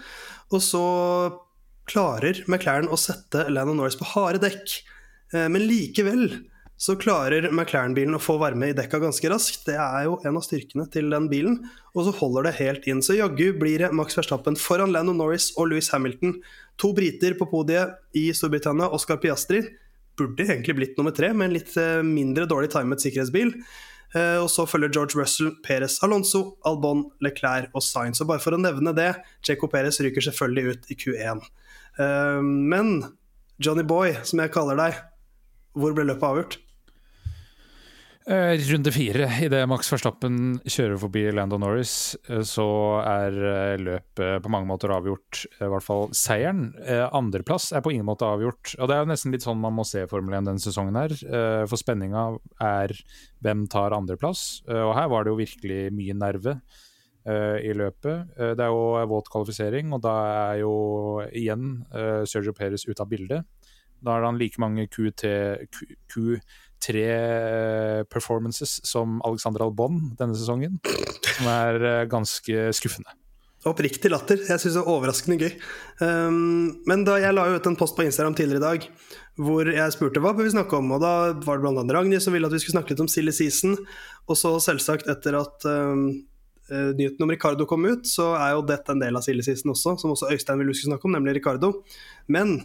[0.51, 0.83] Og så
[1.87, 4.81] klarer McLaren å sette Lando Norris på harde dekk.
[5.35, 6.27] Men likevel
[6.77, 9.63] så klarer McLaren-bilen å få varme i dekka ganske raskt.
[9.69, 11.61] Det er jo en av styrkene til den bilen.
[11.95, 13.01] Og så holder det helt inn.
[13.05, 16.41] Så jaggu blir det Max Verstappen foran Lando Norris og Louis Hamilton.
[16.83, 19.63] To briter på podiet i Storbritannia, Oscar Piastri
[20.19, 23.55] burde egentlig blitt nummer tre, med en litt eh, mindre dårlig timet sikkerhetsbil.
[24.15, 28.23] Eh, og så følger George Russell, Perez Alonso, Albon, Leclerc og Sainz.
[28.23, 29.11] Og bare for å nevne det,
[29.47, 31.43] Checo Perez ryker selvfølgelig ut i Q1.
[31.99, 32.95] Eh, men
[33.63, 35.03] Johnny Boy, som jeg kaller deg,
[35.75, 36.59] hvor ble løpet avgjort?
[38.25, 42.65] Uh, runde fire, idet Max Verstappen kjører forbi Lando Norris, uh, så
[43.05, 45.43] er uh, løpet på mange måter avgjort.
[45.59, 46.71] I hvert fall seieren.
[47.13, 48.73] Andreplass er på ingen måte avgjort.
[48.79, 51.13] Og det er jo nesten litt sånn man må se Formel 1 denne sesongen her.
[51.69, 52.25] For spenninga
[52.65, 52.97] er
[53.45, 54.63] hvem tar andreplass.
[54.73, 56.57] Og her var det jo virkelig mye nerve
[57.25, 58.35] i løpet.
[58.37, 60.75] Det er jo våt kvalifisering, og da er jo
[61.29, 61.71] igjen
[62.29, 63.45] Sergio Perez ute av bildet.
[64.05, 65.25] Da er det han like mange QT,
[65.73, 66.39] Q, Q
[66.85, 73.15] tre eh, performances som Alexander Albon denne sesongen, som er eh, ganske skuffende.
[73.65, 74.43] Oppriktig latter.
[74.45, 75.55] Jeg syns det er overraskende gøy.
[76.05, 78.89] Um, men da jeg la ut en post på Instagram tidligere i dag
[79.41, 81.83] hvor jeg spurte hva bør vi snakke om, og da var det bl.a.
[81.97, 83.73] Ragnhild som ville at vi skulle snakke litt om Silly Season.
[84.29, 86.05] Og så selvsagt, etter at um,
[86.69, 89.97] nyheten om Ricardo kom ut, så er jo dette en del av Silly Season også,
[90.03, 91.73] som også Øystein ville vi skulle snakke om, nemlig Ricardo.
[92.29, 92.59] Men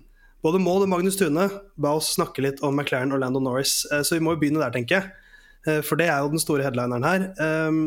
[0.45, 1.47] både Maud og Magnus Tune
[1.80, 4.62] ba oss snakke litt om McLaren og Lando Norris, eh, så vi må jo begynne
[4.63, 5.12] der, tenker jeg.
[5.67, 7.28] Eh, for det er jo den store headlineren her.
[7.36, 7.82] Eh,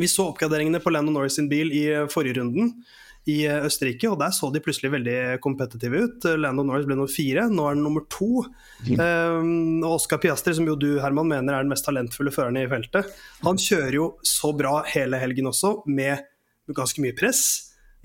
[0.00, 2.72] vi så oppgraderingene på Lando Norris sin bil i forrige runden
[3.28, 6.24] i Østerrike, og der så de plutselig veldig kompetitive ut.
[6.40, 8.46] Lando Norris ble nummer fire, nå er han nummer to.
[8.86, 9.82] Mm.
[9.84, 13.12] og Oscar Piastri, som jo du Herman, mener er den mest talentfulle føreren i feltet,
[13.44, 16.24] han kjører jo så bra hele helgen også, med
[16.72, 17.44] ganske mye press.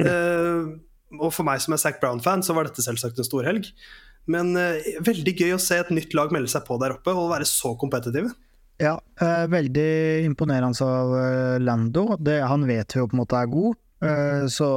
[0.04, 3.70] Mm og for meg som er Zac Brown-fan, så var dette selvsagt en storhelg.
[4.32, 7.32] Men uh, veldig gøy å se et nytt lag melde seg på der oppe og
[7.34, 8.34] være så kompetitive.
[8.82, 12.08] Ja, uh, veldig imponerende av uh, Lando.
[12.20, 13.82] Det, han vet jo på en måte er god,
[14.52, 14.68] så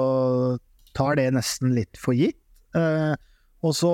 [0.97, 2.39] tar det nesten litt for gitt.
[2.73, 3.91] og så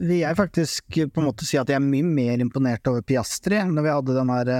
[0.00, 3.60] vil jeg faktisk på en måte si at jeg er mye mer imponert over Piastri,
[3.68, 4.50] når vi hadde den her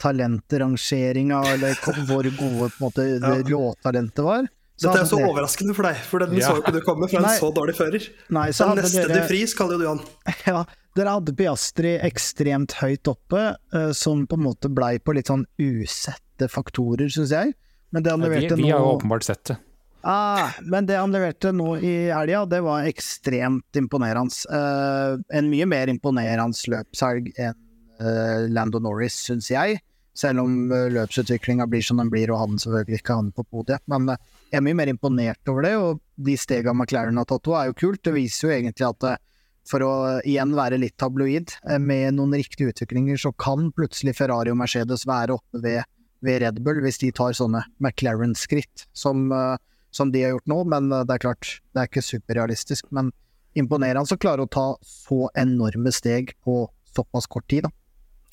[0.00, 3.34] talentrangeringa, eller hvor gode på en måte ja.
[3.50, 4.48] råtalentet var.
[4.76, 5.28] Dette er så det.
[5.30, 6.50] overraskende for deg, for den ja.
[6.50, 7.36] så ikke du komme fra en Nei.
[7.40, 8.08] så dårlig fører.
[8.36, 9.22] Nei, så den neste dere...
[9.22, 10.02] du fris, kaller jo du han.
[10.50, 10.64] Ja,
[10.96, 15.46] dere hadde Piastri ekstremt høyt oppe, uh, som på en måte blei på litt sånn
[15.56, 17.56] usette faktorer, syns jeg.
[17.94, 19.58] Men det han leverte ja, vi, vi har jo åpenbart sett det.
[20.06, 24.36] Ah, men det han leverte nå i helga, det var ekstremt imponerende.
[24.52, 27.56] Uh, en mye mer imponerende løpshelg enn
[27.98, 29.80] uh, Lando Norris, syns jeg.
[30.16, 33.82] Selv om uh, løpsutviklinga blir som den blir, og han selvfølgelig ikke han på podiet.
[33.90, 37.48] Men uh, jeg er mye mer imponert over det, og de stega McLaren har tatt
[37.50, 38.02] er jo kult.
[38.06, 39.18] Det viser jo egentlig at eh,
[39.66, 44.52] for å igjen være litt tabloid, eh, med noen riktige utviklinger, så kan plutselig Ferrari
[44.54, 45.82] og Mercedes være oppe ved,
[46.24, 49.56] ved Red Bull hvis de tar sånne McLaren-skritt som, eh,
[49.90, 50.60] som, de har gjort nå.
[50.76, 52.86] Men det er klart, det er ikke superrealistisk.
[52.94, 53.10] Men
[53.58, 56.62] imponerende å klare å ta så enorme steg på
[56.94, 57.74] såpass kort tid, da.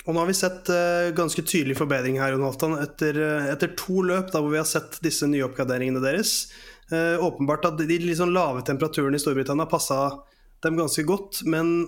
[0.04, 4.04] Og nå har vi sett uh, ganske tydelig forbedring her Jonathan, etter, uh, etter, to
[4.04, 6.50] løp da hvor vi har sett disse nye oppgraderingene deres.
[6.92, 10.02] Uh, åpenbart at de liksom lave temperaturene i Storbritannia passa
[10.66, 11.46] dem ganske godt.
[11.48, 11.86] Men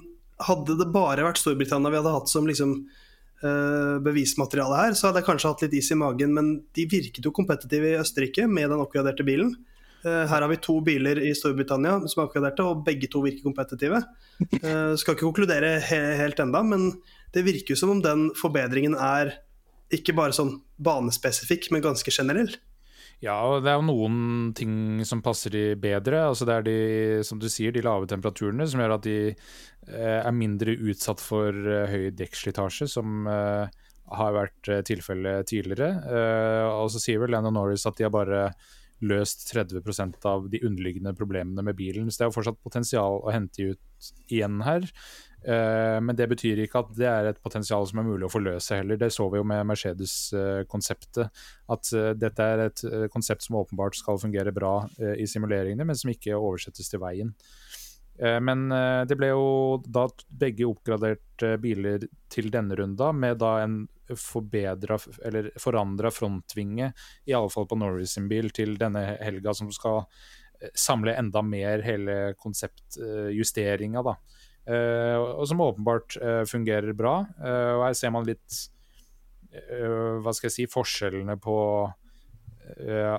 [0.47, 2.79] hadde det bare vært Storbritannia vi hadde hatt som liksom,
[4.01, 6.31] bevismateriale her, så hadde jeg kanskje hatt litt is i magen.
[6.33, 9.51] Men de virket jo kompetitive i Østerrike med den oppgraderte bilen.
[10.01, 14.01] Her har vi to biler i Storbritannia som er oppgraderte, og begge to virker kompetitive.
[14.39, 16.87] Skal ikke konkludere helt enda, men
[17.35, 19.35] det virker jo som om den forbedringen er
[19.93, 22.55] ikke bare sånn banespesifikk, men ganske generell.
[23.23, 26.25] Ja, det er jo noen ting som passer de bedre.
[26.27, 26.77] Altså det er de,
[27.27, 31.51] som du sier, de lave temperaturene som gjør at de eh, er mindre utsatt for
[31.55, 33.71] eh, høy dekkslitasje, som eh,
[34.19, 35.93] har vært eh, tilfellet tidligere.
[36.05, 38.49] Eh, og så sier vel Lennon Norris at de har bare
[39.05, 42.11] løst 30% av de underliggende problemene med bilen.
[42.11, 44.87] Så det er jo fortsatt potensial å hente ut igjen her.
[45.45, 48.79] Uh, men det betyr ikke at det er et potensial som er mulig å forløse
[48.79, 48.99] heller.
[48.99, 51.41] Det så vi jo med Mercedes-konseptet.
[51.71, 54.77] At uh, dette er et uh, konsept som åpenbart skal fungere bra
[55.17, 57.33] i simuleringene, men som ikke oversettes til veien.
[58.17, 58.69] men
[59.09, 60.05] det ble jo da
[60.39, 63.81] begge oppgraderte biler til denne runda, med da en
[64.13, 66.91] forbedra, eller forandra frontvinge,
[67.25, 70.03] i alle fall på Norris sin bil, til denne helga, som skal
[70.61, 74.15] eh, samle enda mer hele konseptjusteringa, da.
[74.65, 77.19] Uh, og som åpenbart uh, fungerer bra.
[77.37, 78.63] Uh, og her ser man litt
[79.55, 81.53] Hva skal jeg si Forskjellene på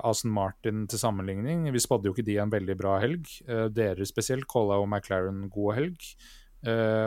[0.05, 1.63] Aston Martin til sammenligning.
[1.73, 3.25] Vi spådde jo ikke de en veldig bra helg.
[3.73, 6.05] dere spesielt calla jo McLaren god helg,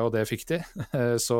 [0.03, 0.59] og det fikk de.
[1.29, 1.39] Så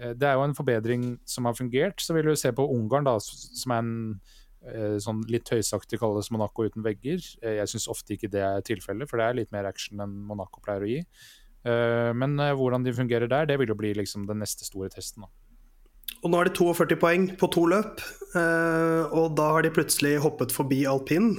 [0.00, 2.00] Eh, det er jo en forbedring som har fungert.
[2.02, 3.94] Så vil du se på Ungarn, da, som er en
[4.66, 7.22] eh, sånn litt tøysaktig kalles Monaco uten vegger.
[7.42, 10.18] Eh, jeg syns ofte ikke det er tilfellet, for det er litt mer action enn
[10.28, 11.00] Monaco pleier å gi.
[11.62, 15.22] Men hvordan de fungerer der, det vil jo bli liksom den neste store testen.
[15.22, 15.30] da.
[16.22, 18.02] Og nå er det 42 poeng på to løp,
[18.34, 21.36] og da har de plutselig hoppet forbi alpin.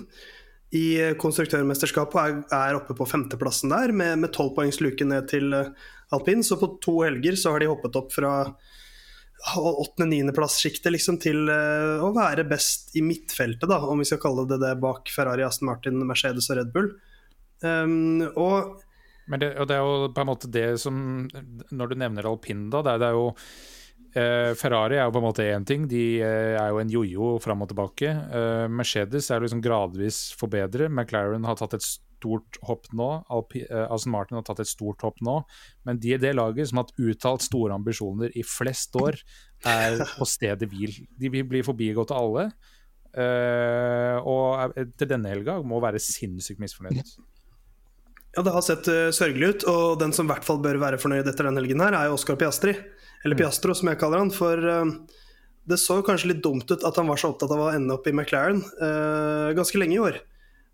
[0.74, 6.44] I konstruktørmesterskapet er oppe på femteplassen der, med tolv poengs luke ned til alpin.
[6.44, 8.34] Så på to helger så har de hoppet opp fra
[9.60, 14.76] åttende-niendeplass-sjiktet liksom, til å være best i midtfeltet, da, om vi skal kalle det det,
[14.84, 16.90] bak Ferrari, Aston Martin, Mercedes og Red Bull.
[17.64, 18.80] Um, og
[19.32, 20.96] men det, og det er jo på en måte det som
[21.72, 23.28] Når du nevner alpin, da, det det er jo
[24.20, 27.30] eh, Ferrari er jo på en måte én ting, de eh, er jo en jojo
[27.44, 28.10] fram og tilbake.
[28.10, 30.92] Eh, Mercedes er liksom gradvis forbedret.
[30.92, 31.88] McLaren har tatt et
[32.24, 33.10] stort hopp nå.
[33.34, 35.42] Alpi, uh, Aston Martin har tatt et stort hopp nå.
[35.88, 39.20] Men de er det laget som har hatt uttalt store ambisjoner i flest år,
[39.68, 40.96] er på stedet hvil.
[41.20, 42.48] De vil bli forbigått av alle.
[43.14, 47.04] Uh, og til denne helga må være sinnssykt misfornøyd.
[48.34, 51.00] Ja, det har sett uh, sørgelig ut, og den som i hvert fall bør være
[51.02, 52.74] fornøyd etter den helgen, her er jo Oscar Piastri.
[53.24, 53.43] Eller mm.
[53.43, 54.34] Piastro, som jeg kaller han.
[54.34, 54.89] For uh,
[55.69, 58.10] det så kanskje litt dumt ut at han var så opptatt av å ende opp
[58.10, 60.19] i McLaren uh, ganske lenge i år.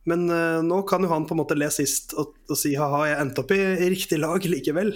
[0.10, 0.24] Men
[0.66, 3.44] nå kan jo han på en måte le sist og, og si ha-ha, jeg endte
[3.44, 4.94] opp i, i, riktig lag likevel.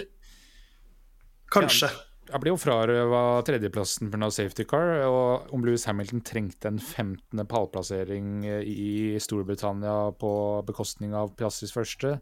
[1.54, 1.90] Kanskje.
[1.92, 4.30] Ja, jeg blir jo frarøva tredjeplassen pga.
[4.32, 5.04] safety car.
[5.06, 7.44] Og om Louis Hamilton trengte en 15.
[7.50, 10.32] pallplassering i Storbritannia på
[10.66, 12.16] bekostning av Piastris første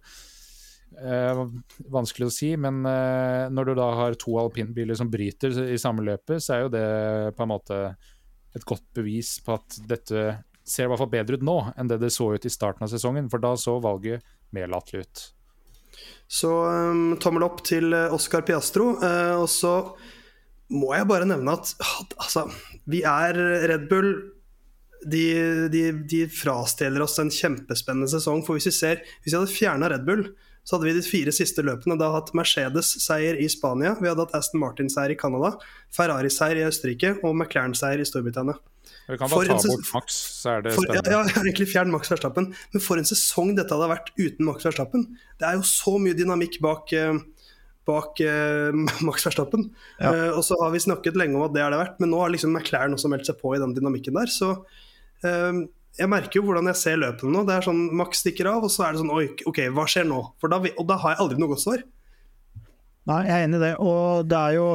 [0.99, 1.43] eh,
[1.93, 6.05] Vanskelig å si, men eh, når du da har to alpinbiler som bryter i samme
[6.07, 6.89] løpet, så er jo det
[7.37, 7.83] på en måte
[8.53, 10.25] et godt bevis på at dette
[10.63, 12.93] ser i hvert fall bedre ut nå enn det det så ut i starten av
[12.93, 14.23] sesongen, for da så valget
[14.55, 15.25] mer latterlig ut.
[16.33, 18.95] Så um, tommel opp til eh, Oscar Piastro.
[19.03, 19.75] Uh, og så
[20.73, 21.75] må jeg bare nevne at
[22.17, 22.47] altså,
[22.89, 23.37] vi er
[23.69, 24.15] Red Bull
[25.03, 28.45] de, de, de frastjeler oss en kjempespennende sesong.
[28.47, 30.25] For hvis vi ser, hvis vi hadde fjerna Red Bull,
[30.63, 34.37] så hadde vi de fire siste løpene da hatt Mercedes-seier i Spania, vi hadde hatt
[34.39, 35.57] Aston Martin-seier i Canada,
[35.95, 38.61] Ferrari-seier i Østerrike og McLaren-seier i Storbritannia.
[39.09, 40.87] Vi kan bare ta bort Max, så er det for.
[40.95, 42.53] Ja, ja, egentlig fjern Max Verstappen.
[42.73, 45.09] Men for en sesong dette hadde vært uten Max Verstappen.
[45.41, 47.19] Det er jo så mye dynamikk bak, eh,
[47.89, 48.71] bak uh,
[49.09, 49.69] Max Verstappen.
[49.99, 50.13] Ja.
[50.15, 52.23] Uh, og så har vi snakket lenge om at det er det verdt, men nå
[52.23, 54.31] har liksom McLaren også meldt seg på i den dynamikken der.
[54.31, 55.63] Så uh,
[55.99, 57.43] jeg merker jo hvordan jeg ser løpene nå.
[57.49, 60.07] Det er sånn Max stikker av, og så er det sånn Oi, OK, hva skjer
[60.09, 60.23] nå?
[60.47, 61.83] Da, og da har jeg aldri noe godt svar.
[63.11, 63.75] Nei, jeg er enig i det.
[63.83, 64.67] Og det er jo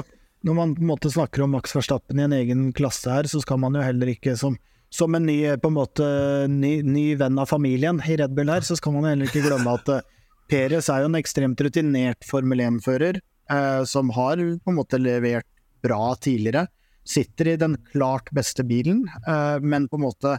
[0.46, 3.42] når man på en måte snakker om Max Verstappen i en egen klasse her, så
[3.42, 4.58] skal man jo heller ikke som,
[4.94, 6.08] som en ny, på en måte,
[6.52, 9.78] ny, ny, venn av familien i Red Bull her, så skal man heller ikke glemme
[9.80, 10.04] at uh,
[10.48, 13.20] Perez er jo en ekstremt rutinert Formel 1-fører,
[13.52, 15.48] uh, som har på en måte levert
[15.84, 16.68] bra tidligere.
[17.08, 20.38] Sitter i den klart beste bilen, uh, men på en måte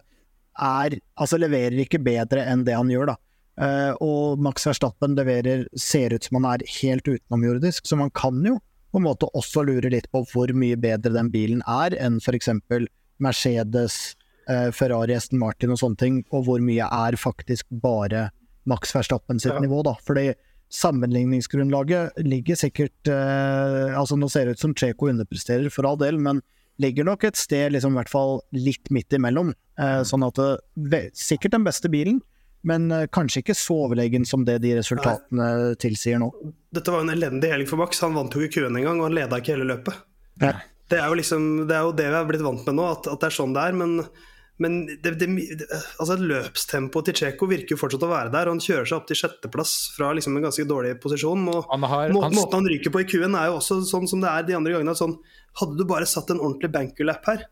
[0.58, 3.14] er Altså leverer ikke bedre enn det han gjør, da.
[4.02, 8.56] Og Max Verstappen leverer, ser ut som han er helt utenomjordisk, så man kan jo
[8.92, 12.51] på en måte også lurer litt på hvor mye bedre den bilen er enn f.eks.
[13.18, 13.96] Mercedes,
[14.48, 18.29] eh, Ferrari, Aston Martin og sånne ting, og hvor mye er faktisk bare
[18.68, 19.62] Max Verstappen sitt ja.
[19.62, 19.96] nivå, da.
[20.07, 20.31] Fordi
[20.72, 26.20] sammenligningsgrunnlaget ligger sikkert eh, Altså, nå ser det ut som Cheko underpresterer, for all del,
[26.20, 26.42] men
[26.79, 29.55] ligger nok et sted liksom i hvert fall litt midt imellom.
[29.81, 30.09] Eh, mm.
[30.09, 30.42] sånn at
[30.92, 32.20] det, sikkert den beste bilen,
[32.68, 35.74] men uh, kanskje ikke så overlegen som det de resultatene Nei.
[35.81, 36.28] tilsier nå.
[36.74, 38.02] Dette var jo en elendig helg for Max.
[38.04, 40.02] Han vant jo ikke køen engang, og han leda ikke hele løpet.
[40.38, 43.20] Det er, liksom, det, er jo det vi har blitt vant med nå, at, at,
[43.20, 43.76] det er sånn det er.
[43.76, 43.98] Men,
[44.59, 45.28] Men det, det,
[46.00, 48.48] altså løpstempoet til Tsjeko virker jo fortsatt å være der.
[48.48, 51.44] og Han kjører seg opp til sjetteplass fra liksom en ganske dårlig posisjon.
[51.52, 54.09] Og Han har- må, han- Måten han ryker på i Q-en, er jo også sånn
[54.11, 54.96] som det er de andre gangene.
[54.98, 55.14] Sånn,
[55.61, 57.46] hadde du bare satt en ordentlig bankerlap her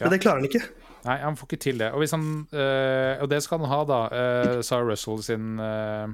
[0.00, 0.06] Ja.
[0.06, 0.62] Men det klarer han ikke.
[1.06, 1.88] Nei, han får ikke til det.
[1.94, 4.00] Og, hvis han, eh, og det skal han ha, da.
[4.12, 6.08] Uh, Sarah Russell sin eh,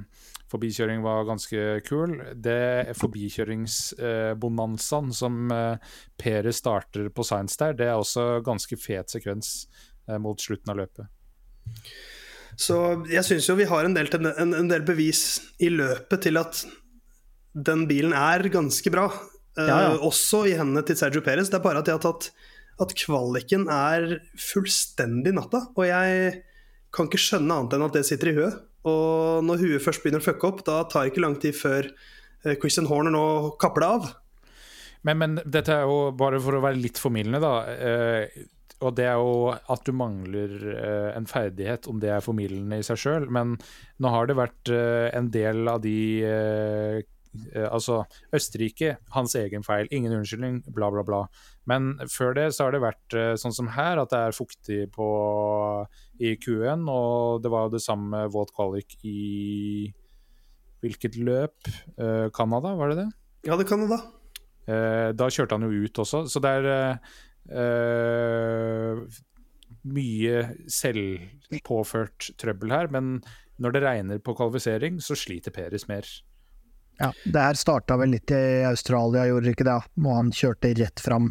[0.51, 2.11] forbikjøring var ganske kul.
[2.33, 5.75] Det forbikjøringsbonanzaen som uh,
[6.19, 9.47] Pere starter på Science der, det er også ganske fet sekvens
[10.23, 11.05] mot slutten av løpet.
[12.55, 16.39] Så jeg syns jo vi har en del, en, en del bevis i løpet til
[16.39, 16.63] at
[17.57, 19.07] den bilen er ganske bra.
[19.57, 19.95] Eh, Ja, ja.
[20.05, 21.49] Også i hendene til Sergio Perez.
[21.49, 22.29] Det er bare at jeg har tatt
[22.83, 25.65] at kvaliken er fullstendig natta.
[25.75, 26.43] Og jeg
[26.93, 28.61] kan ikke skjønne annet enn at det sitter i huet.
[28.87, 31.89] Og når huet først begynner å fucke opp, da tar det ikke lang tid før
[31.89, 33.25] eh, Christian Horner nå
[33.61, 34.11] kapper det av.
[35.07, 37.55] Men, men dette er jo bare for å være litt formildende, da.
[37.73, 38.45] eh,
[38.85, 42.85] og det er jo at du mangler eh, en ferdighet, om det er formildende i
[42.85, 43.25] seg sjøl.
[43.33, 43.55] Men
[44.03, 46.99] nå har det vært eh, en del av de eh,
[47.67, 48.01] Altså,
[48.35, 51.21] Østerrike, hans egen feil, ingen unnskyldning, bla, bla, bla.
[51.67, 54.81] Men før det så har det vært eh, sånn som her, at det er fuktig
[54.95, 55.07] på,
[56.23, 56.85] i Q1.
[56.91, 59.93] Og det var jo det samme med våt kvalik i
[60.77, 61.71] Hvilket løp?
[61.97, 63.07] Eh, Canada, var det det?
[63.47, 63.97] Ja, det er Canada.
[63.97, 64.17] da.
[64.67, 67.15] Eh, kjørte han jo ut også, så det er eh,
[67.63, 69.01] eh,
[69.87, 72.91] mye selvpåført trøbbel her.
[72.93, 73.17] Men
[73.57, 76.05] når det regner på kvalifisering, så sliter Peres mer.
[76.97, 79.77] Ja, det her starta vel litt i Australia, gjorde det ikke det?
[80.01, 81.29] Og han kjørte rett fram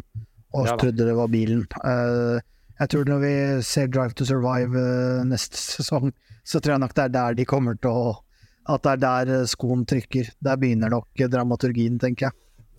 [0.55, 1.65] og Ja trodde det var bilen.
[1.83, 2.39] Uh,
[2.77, 3.33] jeg tror når vi
[3.65, 6.13] ser Drive to Survive uh, neste sesong,
[6.47, 8.15] så tror jeg nok det er der de kommer til å
[8.67, 10.27] At det er der eh, skoen trykker.
[10.43, 12.35] Der begynner nok dramaturgien, tenker jeg.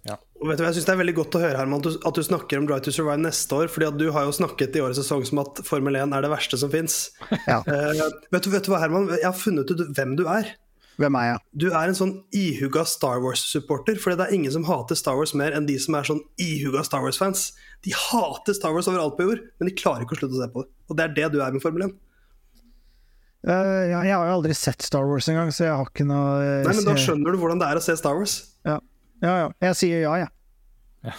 [0.09, 0.17] Ja.
[0.45, 2.25] vet du, jeg synes Det er veldig godt å høre Herman, at du, at du
[2.25, 3.71] snakker om Drive to Survive neste år.
[3.73, 6.33] fordi at du har jo snakket i årets sesong som at Formel 1 er det
[6.33, 6.99] verste som fins.
[7.49, 7.63] Ja.
[7.65, 9.09] vet, vet du hva, Herman?
[9.17, 10.53] Jeg har funnet ut hvem du er.
[10.99, 11.43] Hvem er jeg?
[11.63, 14.01] Du er en sånn ihuga Star Wars-supporter.
[14.03, 16.83] For det er ingen som hater Star Wars mer enn de som er sånn ihuga
[16.87, 17.53] Star Wars-fans.
[17.87, 20.51] De hater Star Wars overalt på jord, men de klarer ikke å slutte å se
[20.55, 20.73] på det.
[20.91, 21.97] Og det er det du er med Formel 1.
[23.47, 26.33] Uh, ja, jeg har jo aldri sett Star Wars engang, så jeg har ikke noe
[26.43, 28.41] uh, Nei, men Da skjønner du hvordan det er å se Star Wars.
[28.67, 28.81] Ja,
[29.23, 29.35] ja.
[29.45, 29.51] ja.
[29.69, 31.15] Jeg sier ja, jeg.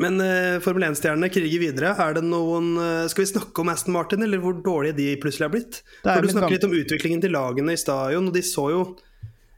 [0.00, 1.92] Men uh, Formel 1-stjernene kriger videre.
[2.00, 5.46] Er det noen eh, Skal vi snakke om Aston Martin, eller hvor dårlige de plutselig
[5.46, 5.80] har blitt?
[6.00, 8.82] For Du gam- litt om utviklingen til lagene i stadion, og de så jo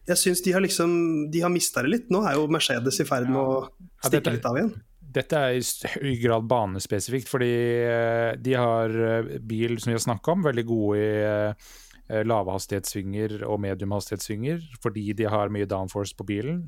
[0.08, 0.94] Jeg syns de har liksom
[1.30, 2.08] De har mista det litt.
[2.10, 4.72] Nå er jo Mercedes i ferd med å Ja, stikke dette- litt av igjen.
[5.12, 5.62] Dette er i
[6.00, 7.52] høy grad banespesifikt, fordi
[7.84, 13.42] eh, de har eh, bil som vi har snakka om, veldig gode i eh, lavhastighetssvinger
[13.44, 16.62] og mediumhastighetssvinger, fordi de har mye downforce på bilen.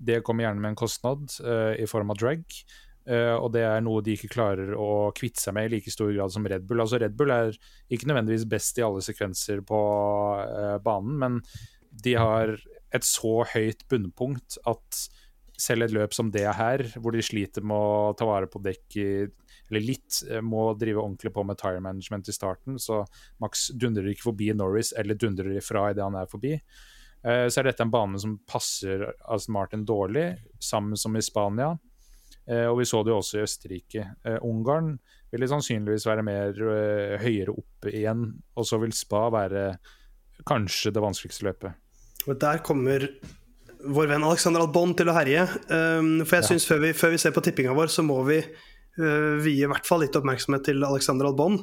[0.00, 1.28] Det kommer gjerne med en kostnad
[1.76, 2.44] i form av drag.
[3.08, 6.12] Uh, og det er noe de ikke klarer å kvitte seg med i like stor
[6.12, 6.82] grad som Red Bull.
[6.84, 7.56] Altså Red Bull er
[7.90, 9.80] ikke nødvendigvis best i alle sekvenser på
[10.36, 11.38] uh, banen, men
[12.04, 12.52] de har
[12.92, 15.04] et så høyt bunnpunkt at
[15.60, 18.96] selv et løp som det her, hvor de sliter med å ta vare på dekk
[19.70, 23.04] eller litt, eh, må drive ordentlig på med tire management i starten, så
[23.42, 26.56] Max dundrer ikke forbi Norris, eller dundrer ifra idet han er forbi.
[27.22, 31.78] Eh, Så er dette en bane som passer Aston Martin dårlig, sammen som i Spania.
[32.48, 34.16] Eh, Og vi så det jo også i Østerrike.
[34.42, 34.98] Ungarn
[35.30, 36.52] vil sannsynligvis være mer
[37.20, 39.78] høyere oppe igjen, og så vil Spa være
[40.44, 41.74] kanskje det vanskeligste løpet.
[42.28, 43.06] Og der kommer
[43.80, 45.46] vår venn Alexander Albon til å herje.
[45.72, 46.48] Um, for jeg Ja.
[46.50, 49.70] synes før vi, før vi ser på tippinga vår, så må vi uh, vie i
[49.70, 51.62] hvert fall litt oppmerksomhet til Alexander Albon.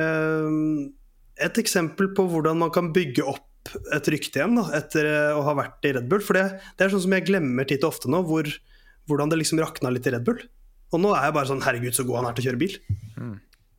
[0.00, 0.92] Um,
[1.36, 3.48] et eksempel på hvordan man kan bygge opp
[3.94, 6.24] et rykte igjen da, etter uh, å ha vært i Red Bull.
[6.24, 6.46] For det,
[6.78, 8.48] det er sånn som jeg glemmer titt og ofte nå, hvor,
[9.10, 10.40] hvordan det liksom rakna litt i Red Bull.
[10.92, 12.74] Og nå er jeg bare sånn herregud, så god han er til å kjøre bil.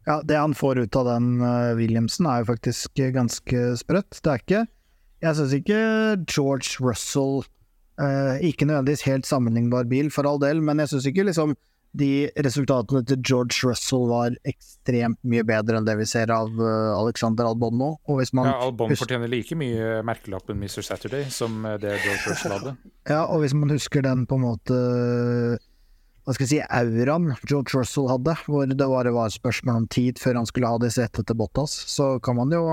[0.07, 4.17] Ja, det han får ut av den uh, Williamsen er jo faktisk eh, ganske sprøtt.
[4.19, 4.63] Det er ikke
[5.23, 5.81] Jeg syns ikke
[6.27, 7.43] George Russell
[8.01, 11.55] eh, Ikke nødvendigvis helt sammenlignbar bil, for all del, men jeg syns ikke liksom
[11.93, 16.95] de resultatene til George Russell var ekstremt mye bedre enn det vi ser av uh,
[16.97, 17.89] Alexander Albon nå.
[18.09, 20.81] Ja, Albon fortjener like mye merkelappen Mr.
[20.81, 22.73] Saturday som eh, det George Russell hadde.
[23.11, 24.75] Ja, og hvis man husker den på en måte
[26.23, 30.21] Hva skal jeg si, auraen George Russell hadde, hvor det bare var spørsmål om tid
[30.23, 32.63] før han skulle ha disse rette til Bottas, så kan man jo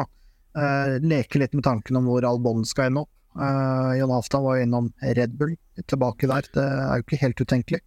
[0.55, 3.11] leke litt med tanken om hvor Albon skal ende opp.
[3.39, 5.53] Uh, Jon Halvdan var jo innom Red Bull
[5.87, 7.79] tilbake der, det er jo ikke helt utenkelig.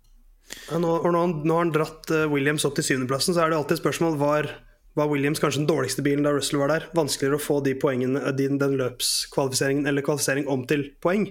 [0.70, 3.44] Ja, nå, og nå, har han- når han dratt eh, Williams opp til syvendeplassen, så
[3.44, 4.50] er det alltid et spørsmål var,
[4.96, 6.88] var Williams kanskje den dårligste bilen da Russell var der.
[6.96, 11.28] Vanskeligere å få de poengene, eh, den, den løpskvalifiseringen eller kvalifisering om til poeng.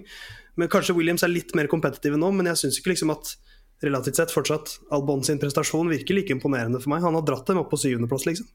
[0.57, 3.35] Men Kanskje Williams er litt mer kompetitive nå, men jeg syns ikke liksom at
[3.83, 4.79] relativt sett fortsatt.
[4.93, 7.03] Albon sin prestasjon virker like imponerende for meg.
[7.03, 8.47] Han har dratt dem opp på syvendeplass, liksom.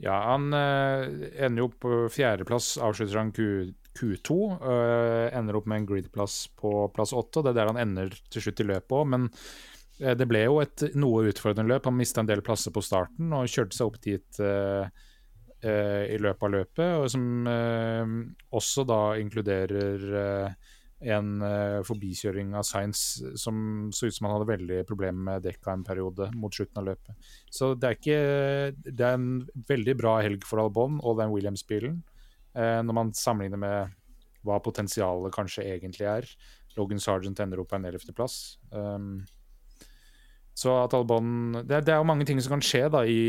[0.00, 1.04] Ja, han uh,
[1.36, 4.36] ender jo på fjerdeplass, avslutter han Q, Q2.
[4.62, 8.46] Uh, ender opp med en gridplass på plass åtte, det er der han ender til
[8.46, 9.10] slutt i løpet òg.
[9.12, 11.90] Men uh, det ble jo et noe utfordrende løp.
[11.90, 14.42] Han mista en del plasser på starten og kjørte seg opp dit
[15.60, 17.24] i løpet av løpet, og som
[18.56, 20.06] også da inkluderer
[21.00, 25.72] en uh, forbikjøring av Science som så ut som han hadde veldig problemer med dekka
[25.72, 27.30] en periode mot slutten av løpet.
[27.48, 28.20] Så det er ikke
[28.84, 29.30] Det er en
[29.68, 32.02] veldig bra helg for Albon og den Williams-bilen,
[32.56, 33.96] uh, når man sammenligner med
[34.44, 36.28] hva potensialet kanskje egentlig er.
[36.76, 38.58] Logan Sergeant ender opp på en ellevteplass.
[38.72, 39.26] Um,
[40.60, 43.20] så at Albon det, det, er jo mange ting som kan skje da i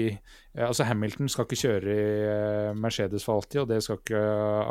[0.51, 4.23] altså Hamilton skal ikke kjøre i eh, Mercedes for alltid, og det skal ikke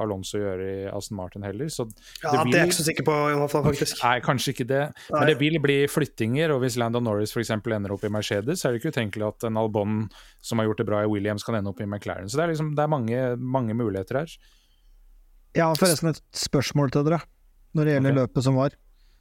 [0.02, 1.70] Alonso gjøre i Aston Martin heller.
[1.72, 1.86] Så
[2.20, 4.02] ja, det, vil, det er jeg ikke så sikker på, i hvert fall, faktisk.
[4.04, 4.82] Nei, kanskje ikke det.
[4.92, 5.14] Nei.
[5.14, 7.54] Men det vil bli flyttinger, og hvis Landon Norris f.eks.
[7.56, 10.02] ender opp i Mercedes, så er det ikke utenkelig at en Albon
[10.44, 12.28] som har gjort det bra i Williams, kan ende opp i McLaren.
[12.28, 14.36] Så det er, liksom, det er mange, mange muligheter her.
[15.56, 17.24] Jeg har forresten et spørsmål til dere
[17.72, 18.20] når det gjelder okay.
[18.20, 18.76] løpet som var.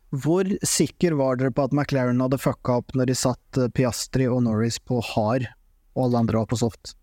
[0.10, 4.26] Hvor sikker var dere på at McLaren hadde fucka opp når de satt eh, Piastri
[4.30, 5.45] og Norris på hard,
[5.93, 6.95] og alle andre var på soft?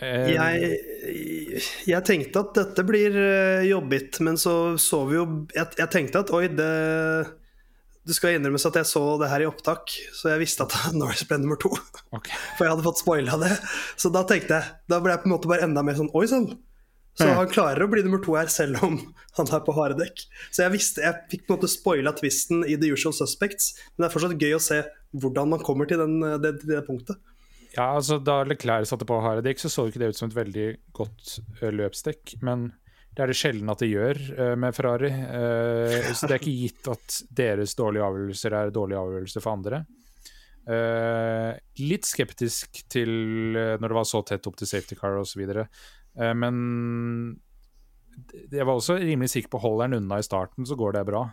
[0.00, 0.70] Eh, jeg,
[1.90, 6.22] jeg, tenkte at dette blir eh, jobbigt, men så så vi jo Jeg, jeg tenkte
[6.22, 6.70] at oi, det
[8.08, 11.26] det skal innrømmes at jeg så det her i opptak, så jeg visste at Norris
[11.28, 11.70] ble nummer to.
[12.16, 12.32] Okay.
[12.56, 13.52] For jeg hadde fått spoila det.
[14.00, 16.24] Så da tenkte jeg Da ble jeg på en måte bare enda mer sånn oi
[16.30, 16.48] sann.
[17.18, 18.94] Så han klarer å bli nummer to her, selv om
[19.36, 20.22] han er på harde dekk.
[20.48, 24.04] Så jeg visste, jeg fikk på en måte spoila twisten i The Usual Suspects, men
[24.04, 24.78] det er fortsatt gøy å se
[25.20, 27.18] hvordan man kommer til den, det, det, punktet.
[27.74, 30.38] Ja, altså Da Leclerc satte på harde dekk, så så ikke det ut som et
[30.38, 32.38] veldig godt løpsdekk.
[32.46, 32.70] Men
[33.14, 34.20] det er det sjelden at det gjør
[34.58, 35.10] med Ferrari.
[36.14, 39.82] Så det er ikke gitt at deres dårlige avgjørelser er dårlige avgjørelser for andre.
[41.80, 43.10] Litt skeptisk til
[43.54, 45.42] når det var så tett opp til safety car osv.
[46.18, 46.54] Eh, men
[48.50, 51.28] jeg var også rimelig sikker på holder den unna i starten, så går det bra.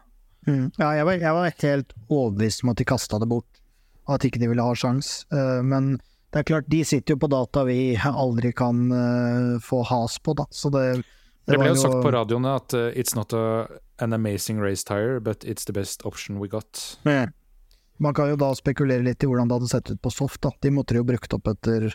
[0.48, 0.70] Mm.
[0.78, 3.62] Ja, jeg var, jeg var, helt overbevist om at de kasta det bort,
[4.08, 5.26] og at ikke de ville ha sjans.
[5.34, 5.98] Uh, men
[6.32, 10.38] det er klart, de sitter jo på data vi aldri kan uh, få has på,
[10.40, 10.48] da.
[10.52, 13.68] Så det, det, det ble jo sagt på radioene at uh, it's not a,
[14.00, 17.00] an amazing race tire, but it's the best option we got.
[17.04, 17.34] Mm.
[17.98, 20.42] Man kan jo da spekulere litt i hvordan det hadde sett ut på soft.
[20.46, 20.52] da.
[20.62, 21.90] De måtte jo brukt opp etter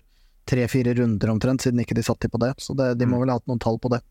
[0.49, 2.55] tre-fire runder omtrent, siden ikke de satte på det.
[2.62, 3.22] Så det, de må mm.
[3.24, 4.03] vel ha hatt noen tall på det.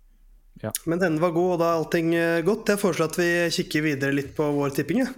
[0.61, 0.71] Ja.
[0.85, 2.69] Men denne var god, og da er allting eh, godt.
[2.69, 5.03] Jeg foreslår at vi kikker videre litt på vår tipping.
[5.05, 5.11] Ja.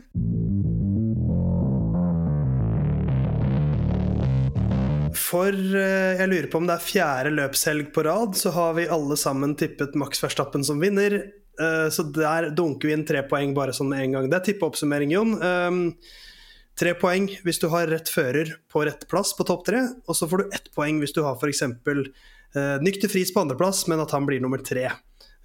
[5.17, 8.89] For eh, jeg lurer på om det er fjerde løpshelg på rad, så har vi
[8.91, 11.17] alle sammen tippet Max Verstappen som vinner.
[11.59, 14.29] Eh, så der dunker vi inn tre poeng bare sånn med en gang.
[14.31, 15.35] Det er tippeoppsummering, Jon.
[16.79, 20.29] Tre poeng hvis du har rett fører på rett plass på topp tre, og så
[20.29, 21.61] får du ett poeng hvis du har f.eks.
[21.69, 24.87] Uh, Nykter Friis på andreplass, men at han blir nummer tre.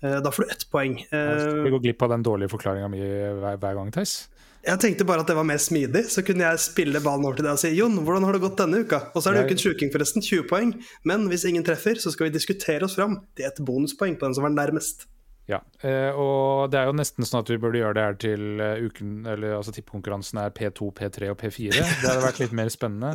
[0.00, 0.96] Uh, da får du ett poeng.
[1.12, 4.16] Uh, vi går glipp av den dårlige forklaringa mi hver, hver, gang, Theis.
[4.64, 7.46] Jeg tenkte bare at det var mer smidig, så kunne jeg spille ballen over til
[7.46, 9.04] deg og si Jon, hvordan har det gått denne uka?
[9.12, 10.24] Og så er det ukens sjuking, forresten.
[10.24, 10.72] 20 poeng.
[11.08, 14.36] Men hvis ingen treffer, så skal vi diskutere oss fram til et bonuspoeng på den
[14.36, 15.06] som var nærmest.
[15.48, 18.60] Ja, eh, og det er jo nesten sånn at vi burde gjøre det her til
[18.60, 21.72] eh, uken Eller altså tippekonkurransen er P2, P3 og P4.
[21.72, 23.14] Det hadde vært litt mer spennende.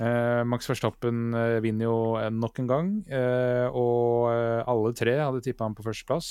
[0.00, 1.30] Eh, Max Verstappen
[1.62, 2.00] vinner jo
[2.34, 2.90] nok en gang,
[3.76, 6.30] og alle tre hadde tippa ham på førsteplass.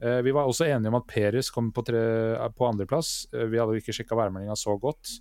[0.00, 3.28] Vi var også enige om at Peres kom på, på andreplass.
[3.32, 5.12] vi hadde jo ikke sjekka værmeldinga så godt,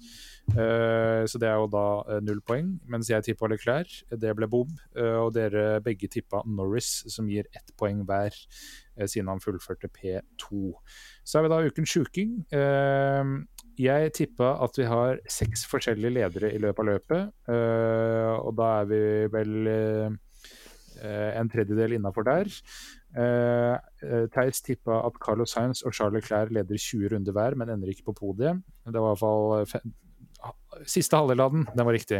[0.54, 2.72] så det er jo da null poeng.
[2.90, 4.70] Mens jeg tippa Leclerc, det ble bom.
[4.96, 8.36] og dere begge tippa Norris, som gir ett poeng hver.
[9.00, 10.74] Eh, siden han fullførte P2.
[11.24, 12.36] Så er vi da ukens sjuking.
[12.52, 13.34] Eh,
[13.80, 18.72] jeg tippa at vi har seks forskjellige ledere i løpet av løpet, eh, og da
[18.82, 20.18] er vi vel
[21.00, 22.50] en tredjedel innafor der.
[23.16, 23.80] Uh,
[24.36, 28.10] Theis tippa at Carlos Sainz og Charles Clair leder 20 runder hver, men ender ikke
[28.10, 28.60] på podiet.
[28.84, 29.94] Det var i hvert fall
[30.88, 32.20] Siste halvdel av den, den var riktig.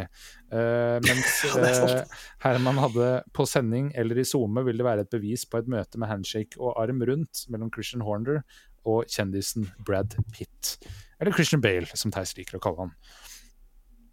[0.52, 5.46] Uh, mens uh, Herman hadde på sending eller i SoMe vil det være et bevis
[5.48, 8.42] på et møte med handshake og arm rundt mellom Christian Horner
[8.88, 10.76] og kjendisen Brad Pitt.
[11.20, 12.92] Eller Christian Bale, som Theis liker å kalle han.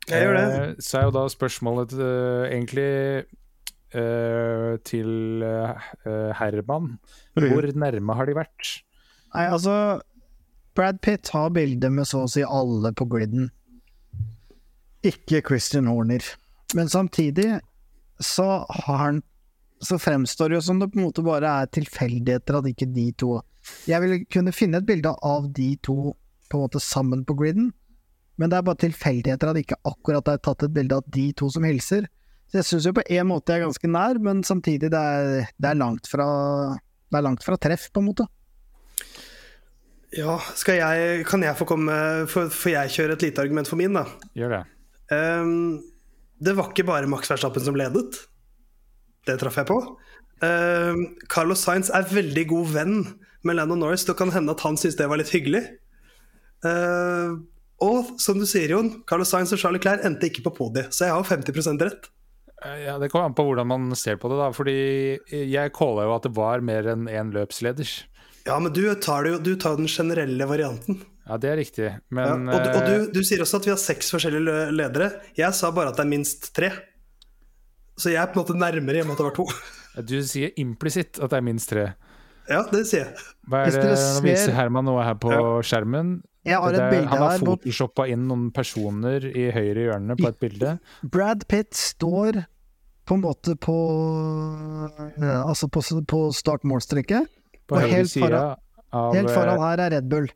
[0.07, 0.47] Jeg gjør det.
[0.47, 2.91] Uh, så er jo da spørsmålet egentlig
[4.83, 5.43] til
[6.35, 6.89] Herman.
[7.39, 8.71] Hvor nærme har de vært?
[9.31, 9.71] Nei, altså
[10.75, 13.47] Brad Pitt har bilde med så å si alle på griden
[15.05, 16.23] ikke Christian Horner.
[16.75, 17.59] Men samtidig
[18.19, 19.23] så har han
[19.77, 23.11] Så fremstår det jo som det på en måte bare er tilfeldigheter at ikke de
[23.13, 23.43] to
[23.85, 26.15] Jeg vil kunne finne et bilde av de to
[26.49, 27.73] på en måte sammen på griden,
[28.39, 31.49] men det er bare tilfeldigheter at ikke akkurat er tatt et bilde av de to
[31.51, 32.07] som hilser.
[32.47, 35.51] Så jeg syns jo på en måte jeg er ganske nær, men samtidig det er,
[35.59, 36.27] det er langt fra
[37.11, 38.29] det er langt fra treff, på en måte.
[40.15, 41.99] Ja, skal jeg, kan jeg få komme
[42.31, 44.07] for, for jeg kjøre et lite argument for min, da?
[44.39, 44.63] Gjør det.
[45.11, 45.79] Um,
[46.43, 48.21] det var ikke bare Max Verstappen som ledet.
[49.27, 49.79] Det traff jeg på.
[50.43, 52.97] Um, Carlos Sainz er veldig god venn
[53.47, 54.05] med Lando Norris.
[54.05, 55.63] Det kan hende at han syntes det var litt hyggelig.
[56.65, 57.39] Uh,
[57.83, 61.05] og som du sier, Jon, Carlos Sainz og Charlie Clair endte ikke på podiet, så
[61.05, 62.07] jeg har 50 rett.
[62.65, 64.37] Eh, ja, Det kommer an på hvordan man ser på det.
[64.37, 67.85] da Fordi Jeg calla jo at det var mer enn én løpsleder.
[68.47, 71.03] Ja, men du tar, jo, du tar den generelle varianten.
[71.27, 73.71] Ja, det er riktig, men ja, Og, og du, eh, du, sier også at vi
[73.73, 75.09] har seks forskjellige ledere.
[75.35, 76.69] Jeg sa bare at det er minst tre.
[77.97, 79.47] Så jeg er på en måte nærmere hjemme at det var to.
[80.07, 81.87] Du sier implisitt at det er minst tre.
[82.47, 83.25] Ja, det sier jeg.
[83.49, 85.39] Hva er Hvis det, Nå viser Herman noe her på Ja.
[85.65, 86.21] skjermen.
[86.47, 90.29] Jeg har et er- bilde han har photoshoppa inn noen personer i høyre hjørne på
[90.29, 90.77] et bilde.
[91.03, 92.45] Brad Pitt står
[93.07, 93.75] på en måte på
[95.19, 97.27] ja, Altså på, på startmålstreket.
[97.67, 98.55] På Og høyre helt side foran-
[98.93, 100.29] av Helt foran eh, her er Red Bull.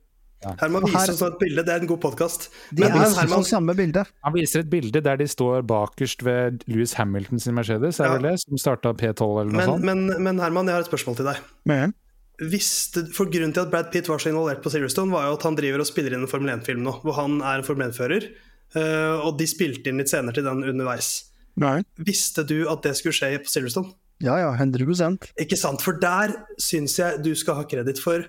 [0.59, 1.63] Herman viser her- oss et bilde.
[1.65, 2.49] Det er en god podkast.
[2.73, 4.05] De Men er Herman samme bilde.
[4.23, 8.13] Han viser et bilde der de står bakerst ved Louis Hamilton sin Mercedes, er Ja.
[8.17, 8.39] vel det?
[8.41, 9.83] Som starta P12 eller noe men, sånt.
[9.83, 11.37] men, men Herman, jeg har et spørsmål til deg.
[11.65, 11.93] Men,
[12.41, 15.43] Visste, for Grunnen til at Brad Pitt var så involvert på Silverstone, var jo at
[15.43, 18.31] han driver og spiller inn en Formel 1-film nå, hvor han er en Formel 1-fører.
[18.73, 21.25] eh, og de spilte inn litt senere til den underveis.
[21.57, 21.83] nei.
[21.99, 23.93] Visste du at det skulle skje på Silverstone?
[24.21, 25.81] Ja ja, 100 Ikke sant?
[25.81, 28.25] For der syns jeg du skal ha kreditt for.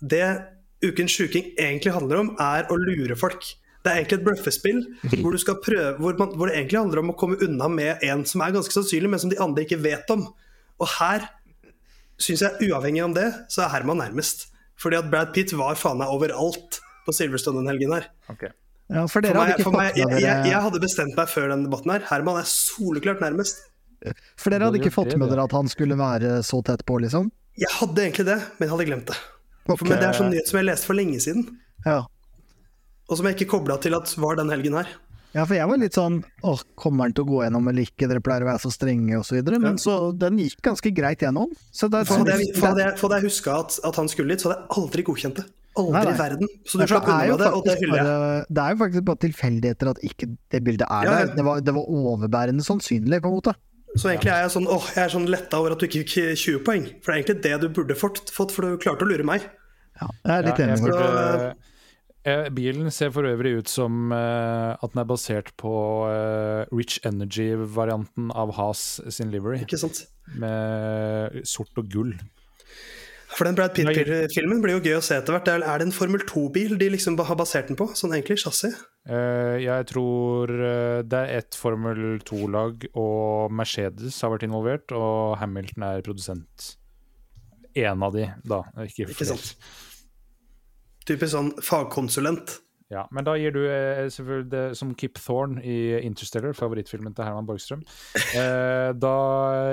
[0.00, 0.46] Det
[0.84, 3.44] Ukens sjuking egentlig handler om, er å lure folk.
[3.80, 4.80] Det er egentlig et bløffespill
[5.22, 8.04] hvor, du skal prøve, hvor, man, hvor det egentlig handler om å komme unna med
[8.06, 10.26] en som er ganske sannsynlig, men som de andre ikke vet om.
[10.80, 11.26] Og her
[12.20, 14.48] syns jeg, uavhengig om det, så er Herman nærmest.
[14.80, 18.08] Fordi at Brad Pitt var faen meg overalt på Silverstone den helgen her.
[18.32, 18.52] Okay.
[18.90, 21.28] Ja, for For meg, hadde ikke meg, fått jeg, jeg, jeg dere hadde bestemt meg
[21.30, 22.06] før den debatten her.
[22.08, 23.60] Herman er soleklart nærmest.
[24.40, 27.28] For dere hadde ikke fått med dere at han skulle være så tett på, liksom?
[27.60, 29.18] Jeg hadde egentlig det, men jeg hadde glemt det.
[29.68, 29.76] Ok.
[29.78, 31.46] For, men det er sånn nyhet som jeg leste for lenge siden.
[31.86, 32.00] Ja.
[33.10, 34.88] Og som jeg ikke kobla til at var den helgen her.
[35.34, 38.08] ja, for jeg var litt sånn Åh, kommer han til å gå gjennom eller ikke?
[38.10, 39.60] Dere pleier å være så strenge, og så videre.
[39.62, 41.50] Men så den gikk ganske greit gjennom.
[41.74, 44.42] Så der, For hadde jeg, for jeg, for jeg huska at, at han skulle litt,
[44.42, 45.46] så hadde jeg aldri godkjent det.
[45.78, 46.12] Aldri Nei, nei.
[46.14, 46.48] i verden.
[46.66, 48.46] Så du slapp unna med det, og det hyller jeg.
[48.50, 51.26] det er jo faktisk bare tilfeldigheter at ikke det bildet er Ja, ja.
[51.28, 51.34] der.
[51.36, 53.54] Det var, det var overbærende sannsynlig, på en måte.
[53.98, 56.38] Så egentlig er jeg sånn åh, jeg er sånn letta over at du ikke fikk
[56.38, 56.84] 20 poeng.
[57.02, 59.48] For det er egentlig det du burde fått, fått for du klarte å lure meg.
[60.00, 61.54] Ja, jeg er litt Ja, enig burde,
[62.30, 65.72] eh, bilen ser for øvrig ut som eh, at den er basert på
[66.08, 70.04] eh, Rich Energy-varianten av Has sin livery, Ikke sant?
[70.38, 72.14] med sort og gull.
[73.30, 75.48] For den Brad Pitt-filmen blir jo gøy å se etter hvert.
[75.52, 77.86] Er det en Formel 2-bil de liksom har basert den på?
[77.96, 78.74] Sånn egentlig chassis?
[79.08, 85.38] Uh, jeg tror eh, det er ett Formel 2-lag, og Mercedes har vært involvert, og
[85.40, 86.72] Hamilton er produsent.
[87.78, 89.54] Én av de, da, ikke Ikke sant?
[91.06, 92.58] Typisk sånn fagkonsulent.
[92.90, 97.26] Ja, men da gir du eh, selvfølgelig det som Kip Thorne i Interstellar, favorittfilmen til
[97.26, 97.84] Herman Borgstrøm.
[98.40, 99.14] Eh, da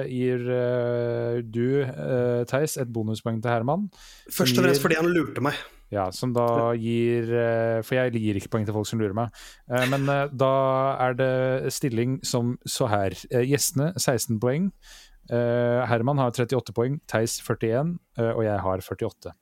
[0.10, 3.88] gir eh, du, eh, Theis, et bonuspoeng til Herman.
[4.34, 5.58] Først og fremst fordi han lurte meg.
[5.94, 9.36] Ja, som da gir eh, For jeg gir ikke poeng til folk som lurer meg.
[9.72, 10.54] Eh, men da
[11.06, 13.16] er det stilling som så her.
[13.48, 14.72] Gjestene 16 poeng.
[15.28, 19.34] Eh, Herman har 38 poeng, Theis 41, eh, og jeg har 48.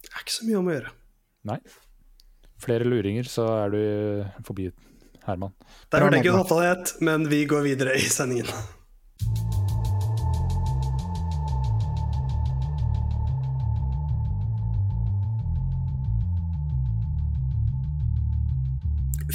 [0.00, 0.92] Det er ikke så mye om å gjøre.
[1.50, 1.60] Nei.
[2.60, 3.80] Flere luringer, så er du
[4.46, 4.68] forbi
[5.26, 5.54] Herman.
[5.92, 8.50] Der hørte jeg ikke Bra, unnfallenhet, men vi går videre i sendingen.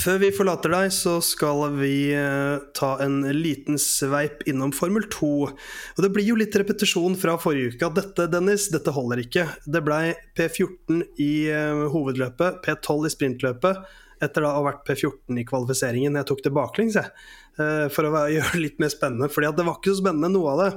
[0.06, 5.30] Før vi forlater deg, så skal vi eh, ta en liten sveip innom Formel 2.
[5.50, 9.48] Og det blir jo litt repetisjon fra forrige uke at dette, Dennis, dette holder ikke.
[9.66, 13.82] Det blei P14 i eh, hovedløpet, P12 i sprintløpet,
[14.22, 16.22] etter da å ha vært P14 i kvalifiseringen.
[16.22, 17.26] Jeg tok det baklengs, jeg,
[17.58, 19.32] eh, for å gjøre det litt mer spennende.
[19.34, 20.72] fordi det var ikke så spennende, noe av det.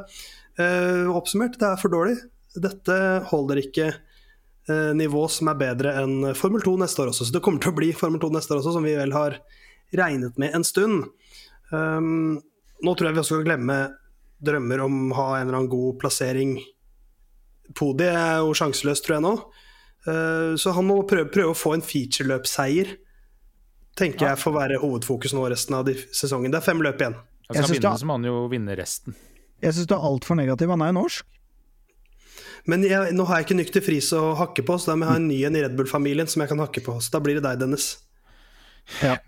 [1.12, 2.16] Oppsummert, det er for dårlig.
[2.56, 2.96] Dette
[3.28, 3.92] holder ikke
[4.68, 7.24] nivå som er bedre enn Formel 2 neste år også.
[7.28, 9.38] Så det kommer til å bli Formel 2 neste år også, som vi vel har
[9.96, 11.06] regnet med en stund.
[11.72, 12.40] Um,
[12.84, 13.78] nå tror jeg vi også kan glemme
[14.44, 16.58] drømmer om å ha en eller annen god plassering.
[17.76, 19.32] Podiet er jo sjanseløst, tror jeg nå.
[20.08, 22.94] Uh, så han må prøve, prøve å få en featureløpseier.
[23.98, 24.34] Tenker Ja.
[24.34, 26.52] jeg får være hovedfokus nå resten av de sesongen.
[26.52, 27.16] Det er fem løp igjen.
[27.48, 29.14] Jeg skal vinne, det- så må han jo vinne resten.
[29.60, 30.68] Jeg syns du er altfor negativ.
[30.70, 31.24] Han er jo norsk.
[32.66, 35.12] Men jeg, nå har jeg ikke Nykter fris å hakke på, så da må jeg
[35.12, 36.98] ha en ny en i Red Bull-familien som jeg kan hakke på.
[37.04, 37.90] Så da blir det deg, Dennis.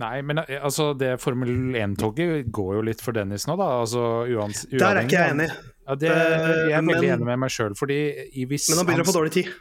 [0.01, 3.67] Nei, men eh, altså, det Formel 1-toget går jo litt for Dennis nå, da.
[3.83, 5.51] Altså, uans, Der er ikke jeg enig.
[5.91, 8.01] Ja, det, jeg er men- veldig enig med meg sjøl, fordi
[8.49, 9.53] hvis Men han begynner å få dårlig tid.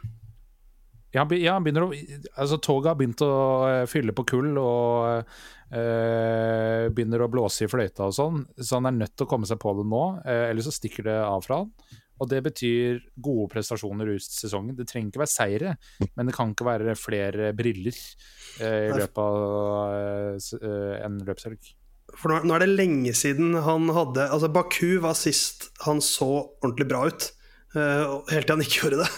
[1.10, 1.94] Ja, han ja, han begynner å
[2.38, 3.30] Altså, toget har begynt å
[3.66, 5.24] eh, fylle på kull og
[5.74, 9.48] øh, begynner å blåse i fløyta og sånn, så han er nødt til å komme
[9.50, 11.72] seg på det nå, Øh, ellers så stikker det av fra han.
[12.20, 14.76] Og det betyr gode prestasjoner ut sesongen.
[14.76, 15.74] Det trenger ikke være seire,
[16.12, 17.96] men det kan ikke være flere briller
[18.60, 21.70] eh, i løpet av eh, eh, en løpshelg.
[22.18, 26.30] For nå, nå er det lenge siden han hadde Altså, Baku var sist han så
[26.60, 27.30] ordentlig bra ut.
[27.70, 29.08] Uh, helt til han ikke gjorde det.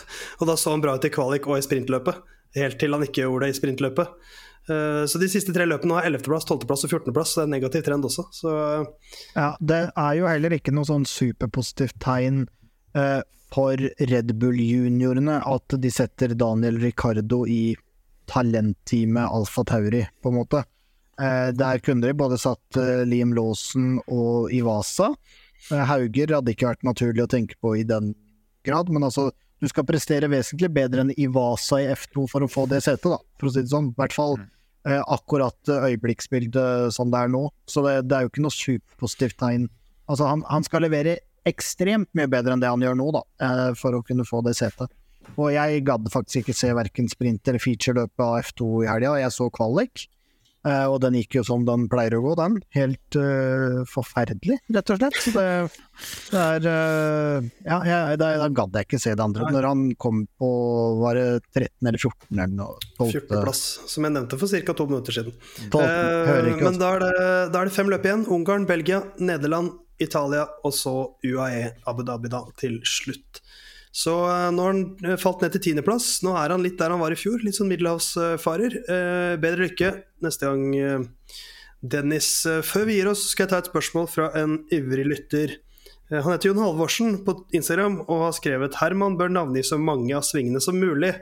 [0.40, 2.20] Og da så han bra ut i kvalik og i sprintløpet.
[2.58, 4.16] Helt til han ikke gjorde det i sprintløpet.
[4.68, 7.32] Uh, så de siste tre løpene er 11.-plass, 12.-plass og 14.-plass.
[7.32, 8.26] Så det er en negativ trend også.
[8.36, 8.56] Så
[9.32, 12.44] Ja, det er jo heller ikke noe sånn superpositivt tegn
[13.52, 13.80] for
[14.10, 17.74] Red Bull-juniorene at de setter Daniel Ricardo i
[18.30, 20.64] talentteamet Alfa Tauri, på en måte.
[21.20, 25.12] Eh, der kunne de både satt eh, Liam Lawson og Ivasa.
[25.70, 28.14] Eh, Hauger hadde ikke vært naturlig å tenke på i den
[28.66, 29.30] grad, men altså
[29.62, 33.20] du skal prestere vesentlig bedre enn Ivasa i F2 for å få det setet, da,
[33.38, 33.92] for å si det sånn.
[33.92, 37.44] I hvert fall eh, akkurat eh, øyeblikksbildet som det er nå.
[37.70, 39.68] Så det, det er jo ikke noe superpositivt tegn.
[40.10, 43.68] Altså, han, han skal levere ekstremt mye bedre enn det han gjør nå, da, eh,
[43.78, 44.92] for å kunne få det setet.
[45.36, 49.34] Og jeg gadd faktisk ikke se verken sprint eller featureløpet av F2 i helga, jeg
[49.36, 50.08] så kvalik.
[50.62, 52.60] Eh, og den gikk jo som den pleier å gå, den.
[52.76, 55.18] Helt uh, forferdelig, rett og slett.
[55.18, 55.46] Så det,
[56.30, 59.48] det er uh, Ja, jeg, da, da gadd jeg ikke se det andre.
[59.50, 60.50] Når han kom på
[61.00, 62.78] var det 13 eller 14 eller noe.
[63.00, 63.10] 12.
[63.10, 64.76] 14.-plass, som jeg nevnte for ca.
[64.78, 65.34] to minutter siden.
[65.74, 65.82] 12.
[65.82, 68.26] Eh, men da er, det, da er det fem løp igjen.
[68.30, 69.74] Ungarn, Belgia, Nederland,
[70.04, 70.94] Italia og så
[71.24, 73.42] UAE Abu Dhabi da, til slutt.
[73.92, 76.22] Så eh, nå har han falt ned til tiendeplass.
[76.24, 78.78] Nå er han litt der han var i fjor, litt sånn middelhavsfarer.
[78.82, 79.92] Eh, bedre lykke
[80.24, 81.42] neste gang, eh,
[81.82, 82.30] Dennis.
[82.64, 85.58] Før vi gir oss, skal jeg ta et spørsmål fra en ivrig lytter.
[86.12, 90.12] Eh, han heter Jon Halvorsen på Instagram og har skrevet 'Herman bør navngi så mange
[90.16, 91.20] av svingene som mulig'.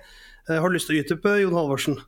[0.49, 2.01] Har du lyst til å utdype, Jon Halvorsen?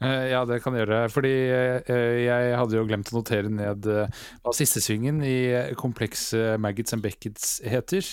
[0.00, 1.00] Eh, Ja, det kan jeg gjøre.
[1.12, 5.36] Fordi eh, jeg hadde jo glemt å notere ned eh, hva siste svingen i
[5.78, 8.06] kompleks eh, Maggots and Beckets heter.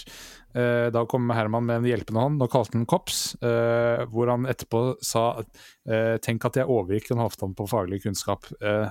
[0.57, 5.43] Da kom Herman med en hjelpende hånd og kalte den Kops, hvor han etterpå sa
[6.23, 8.47] tenk at jeg overgikk en Halvdan på faglig kunnskap.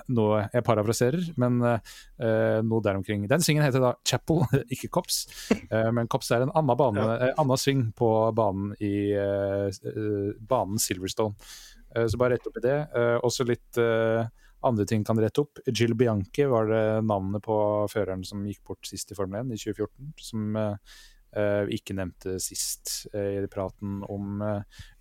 [0.06, 3.24] Noe jeg parafraserer, men noe der omkring.
[3.26, 4.44] Den svingen heter da Chapel,
[4.76, 5.24] ikke Kops.
[5.72, 9.16] Men Kops er en annen, bane, annen sving på banen i
[10.46, 11.34] banen Silverstone.
[11.96, 12.76] Eh, Så bare rett opp i det.
[12.96, 14.26] Eh, Også litt eh,
[14.66, 15.60] andre ting kan rette opp.
[15.66, 17.56] Jill Bianchi var det navnet på
[17.92, 20.12] føreren som gikk bort sist i Formel 1 i 2014.
[20.30, 20.60] Som
[21.36, 24.38] vi ikke nevnte sist i praten om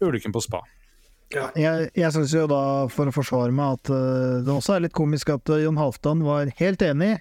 [0.03, 0.59] ulykken på Spa.
[1.31, 2.59] Jeg, jeg syns jo da,
[2.91, 6.21] for å forsvare meg, at uh, det også er litt komisk at uh, Jon Halvdan
[6.25, 7.15] var helt enig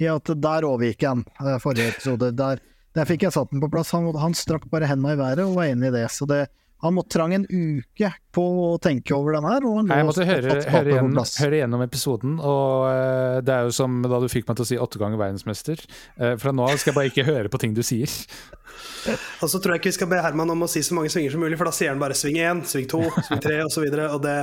[0.00, 2.30] i at der overgikk han uh, forrige episode.
[2.38, 2.62] Der,
[2.96, 3.92] der fikk jeg satt den på plass.
[3.96, 6.06] Han, han strakk bare hendene i været og var enig i det.
[6.14, 6.46] Så det,
[6.82, 9.66] han måtte trang en uke på å tenke over den her.
[9.68, 13.68] Og han Nei, Jeg måtte høre, høre, på høre gjennom episoden, og uh, det er
[13.68, 15.84] jo som da du fikk meg til å si åtte ganger verdensmester.
[16.18, 18.10] Uh, fra nå av skal jeg bare ikke høre på ting du sier.
[19.42, 21.34] Og så tror jeg ikke vi skal be Herman om å si så mange svinger
[21.34, 23.66] som mulig, for da sier han bare sving én, sving to, sving tre osv.
[23.66, 24.36] Og, så videre, og det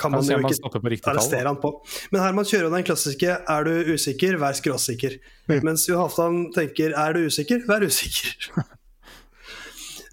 [0.00, 1.72] kan man jo ikke arrestere han på.
[2.12, 5.18] Men Herman kjører jo den klassiske 'er du usikker, vær skråsikker'.
[5.60, 8.50] Mens Johan Halvdan tenker 'er du usikker, vær usikker'.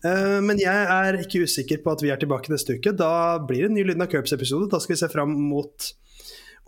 [0.05, 2.93] Eh, Men jeg er ikke usikker på at vi er tilbake neste uke.
[2.97, 4.69] Da blir det en ny Lyden av Curbs-episode.
[4.71, 5.89] Da skal vi se fram mot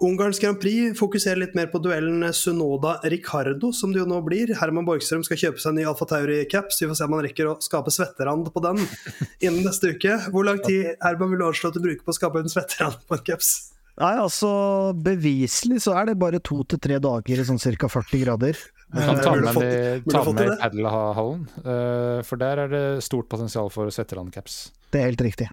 [0.02, 0.96] Ungarns Grand Prix.
[0.98, 4.54] Fokusere litt mer på duellen Sunoda-Ricardo, som det jo nå blir.
[4.60, 6.80] Herman Borgstrøm skal kjøpe seg en ny Alfa Tauri-caps.
[6.82, 8.80] Vi får se om han rekker å skape svetterand på den
[9.46, 10.16] innen neste uke.
[10.32, 13.20] Hvor lang tid Herman vil anslå at du bruker på å skape en svetterand på
[13.20, 13.52] en caps?
[14.00, 14.50] Nei, altså
[14.96, 17.90] beviselig så er det bare to til tre dager i sånn ca.
[17.92, 18.56] 40 grader.
[18.90, 23.30] Du kan Eh, ta med burde ta med padelhallen, uh, for der er det stort
[23.30, 24.72] potensial for setterandcaps.
[24.90, 25.50] Det er helt riktig.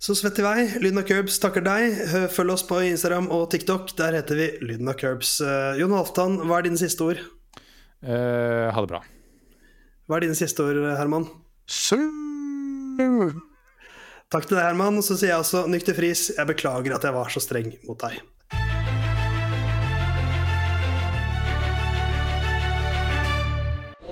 [0.00, 0.62] Så svett i vei.
[0.80, 1.98] Lyden av Curbs takker deg.
[2.32, 3.92] Følg oss på Instagram og TikTok.
[3.98, 5.34] Der heter vi Lyden av Curbs.
[5.44, 7.20] Eh, Jon Halvdan, hva er dine siste ord?
[8.00, 9.02] Eh, ha det bra.
[10.08, 11.28] Hva er dine siste ord, Herman?
[14.32, 15.02] Takk til deg, Herman.
[15.02, 16.30] Og så sier jeg også nykter fris.
[16.32, 18.16] Jeg beklager at jeg var så streng mot deg.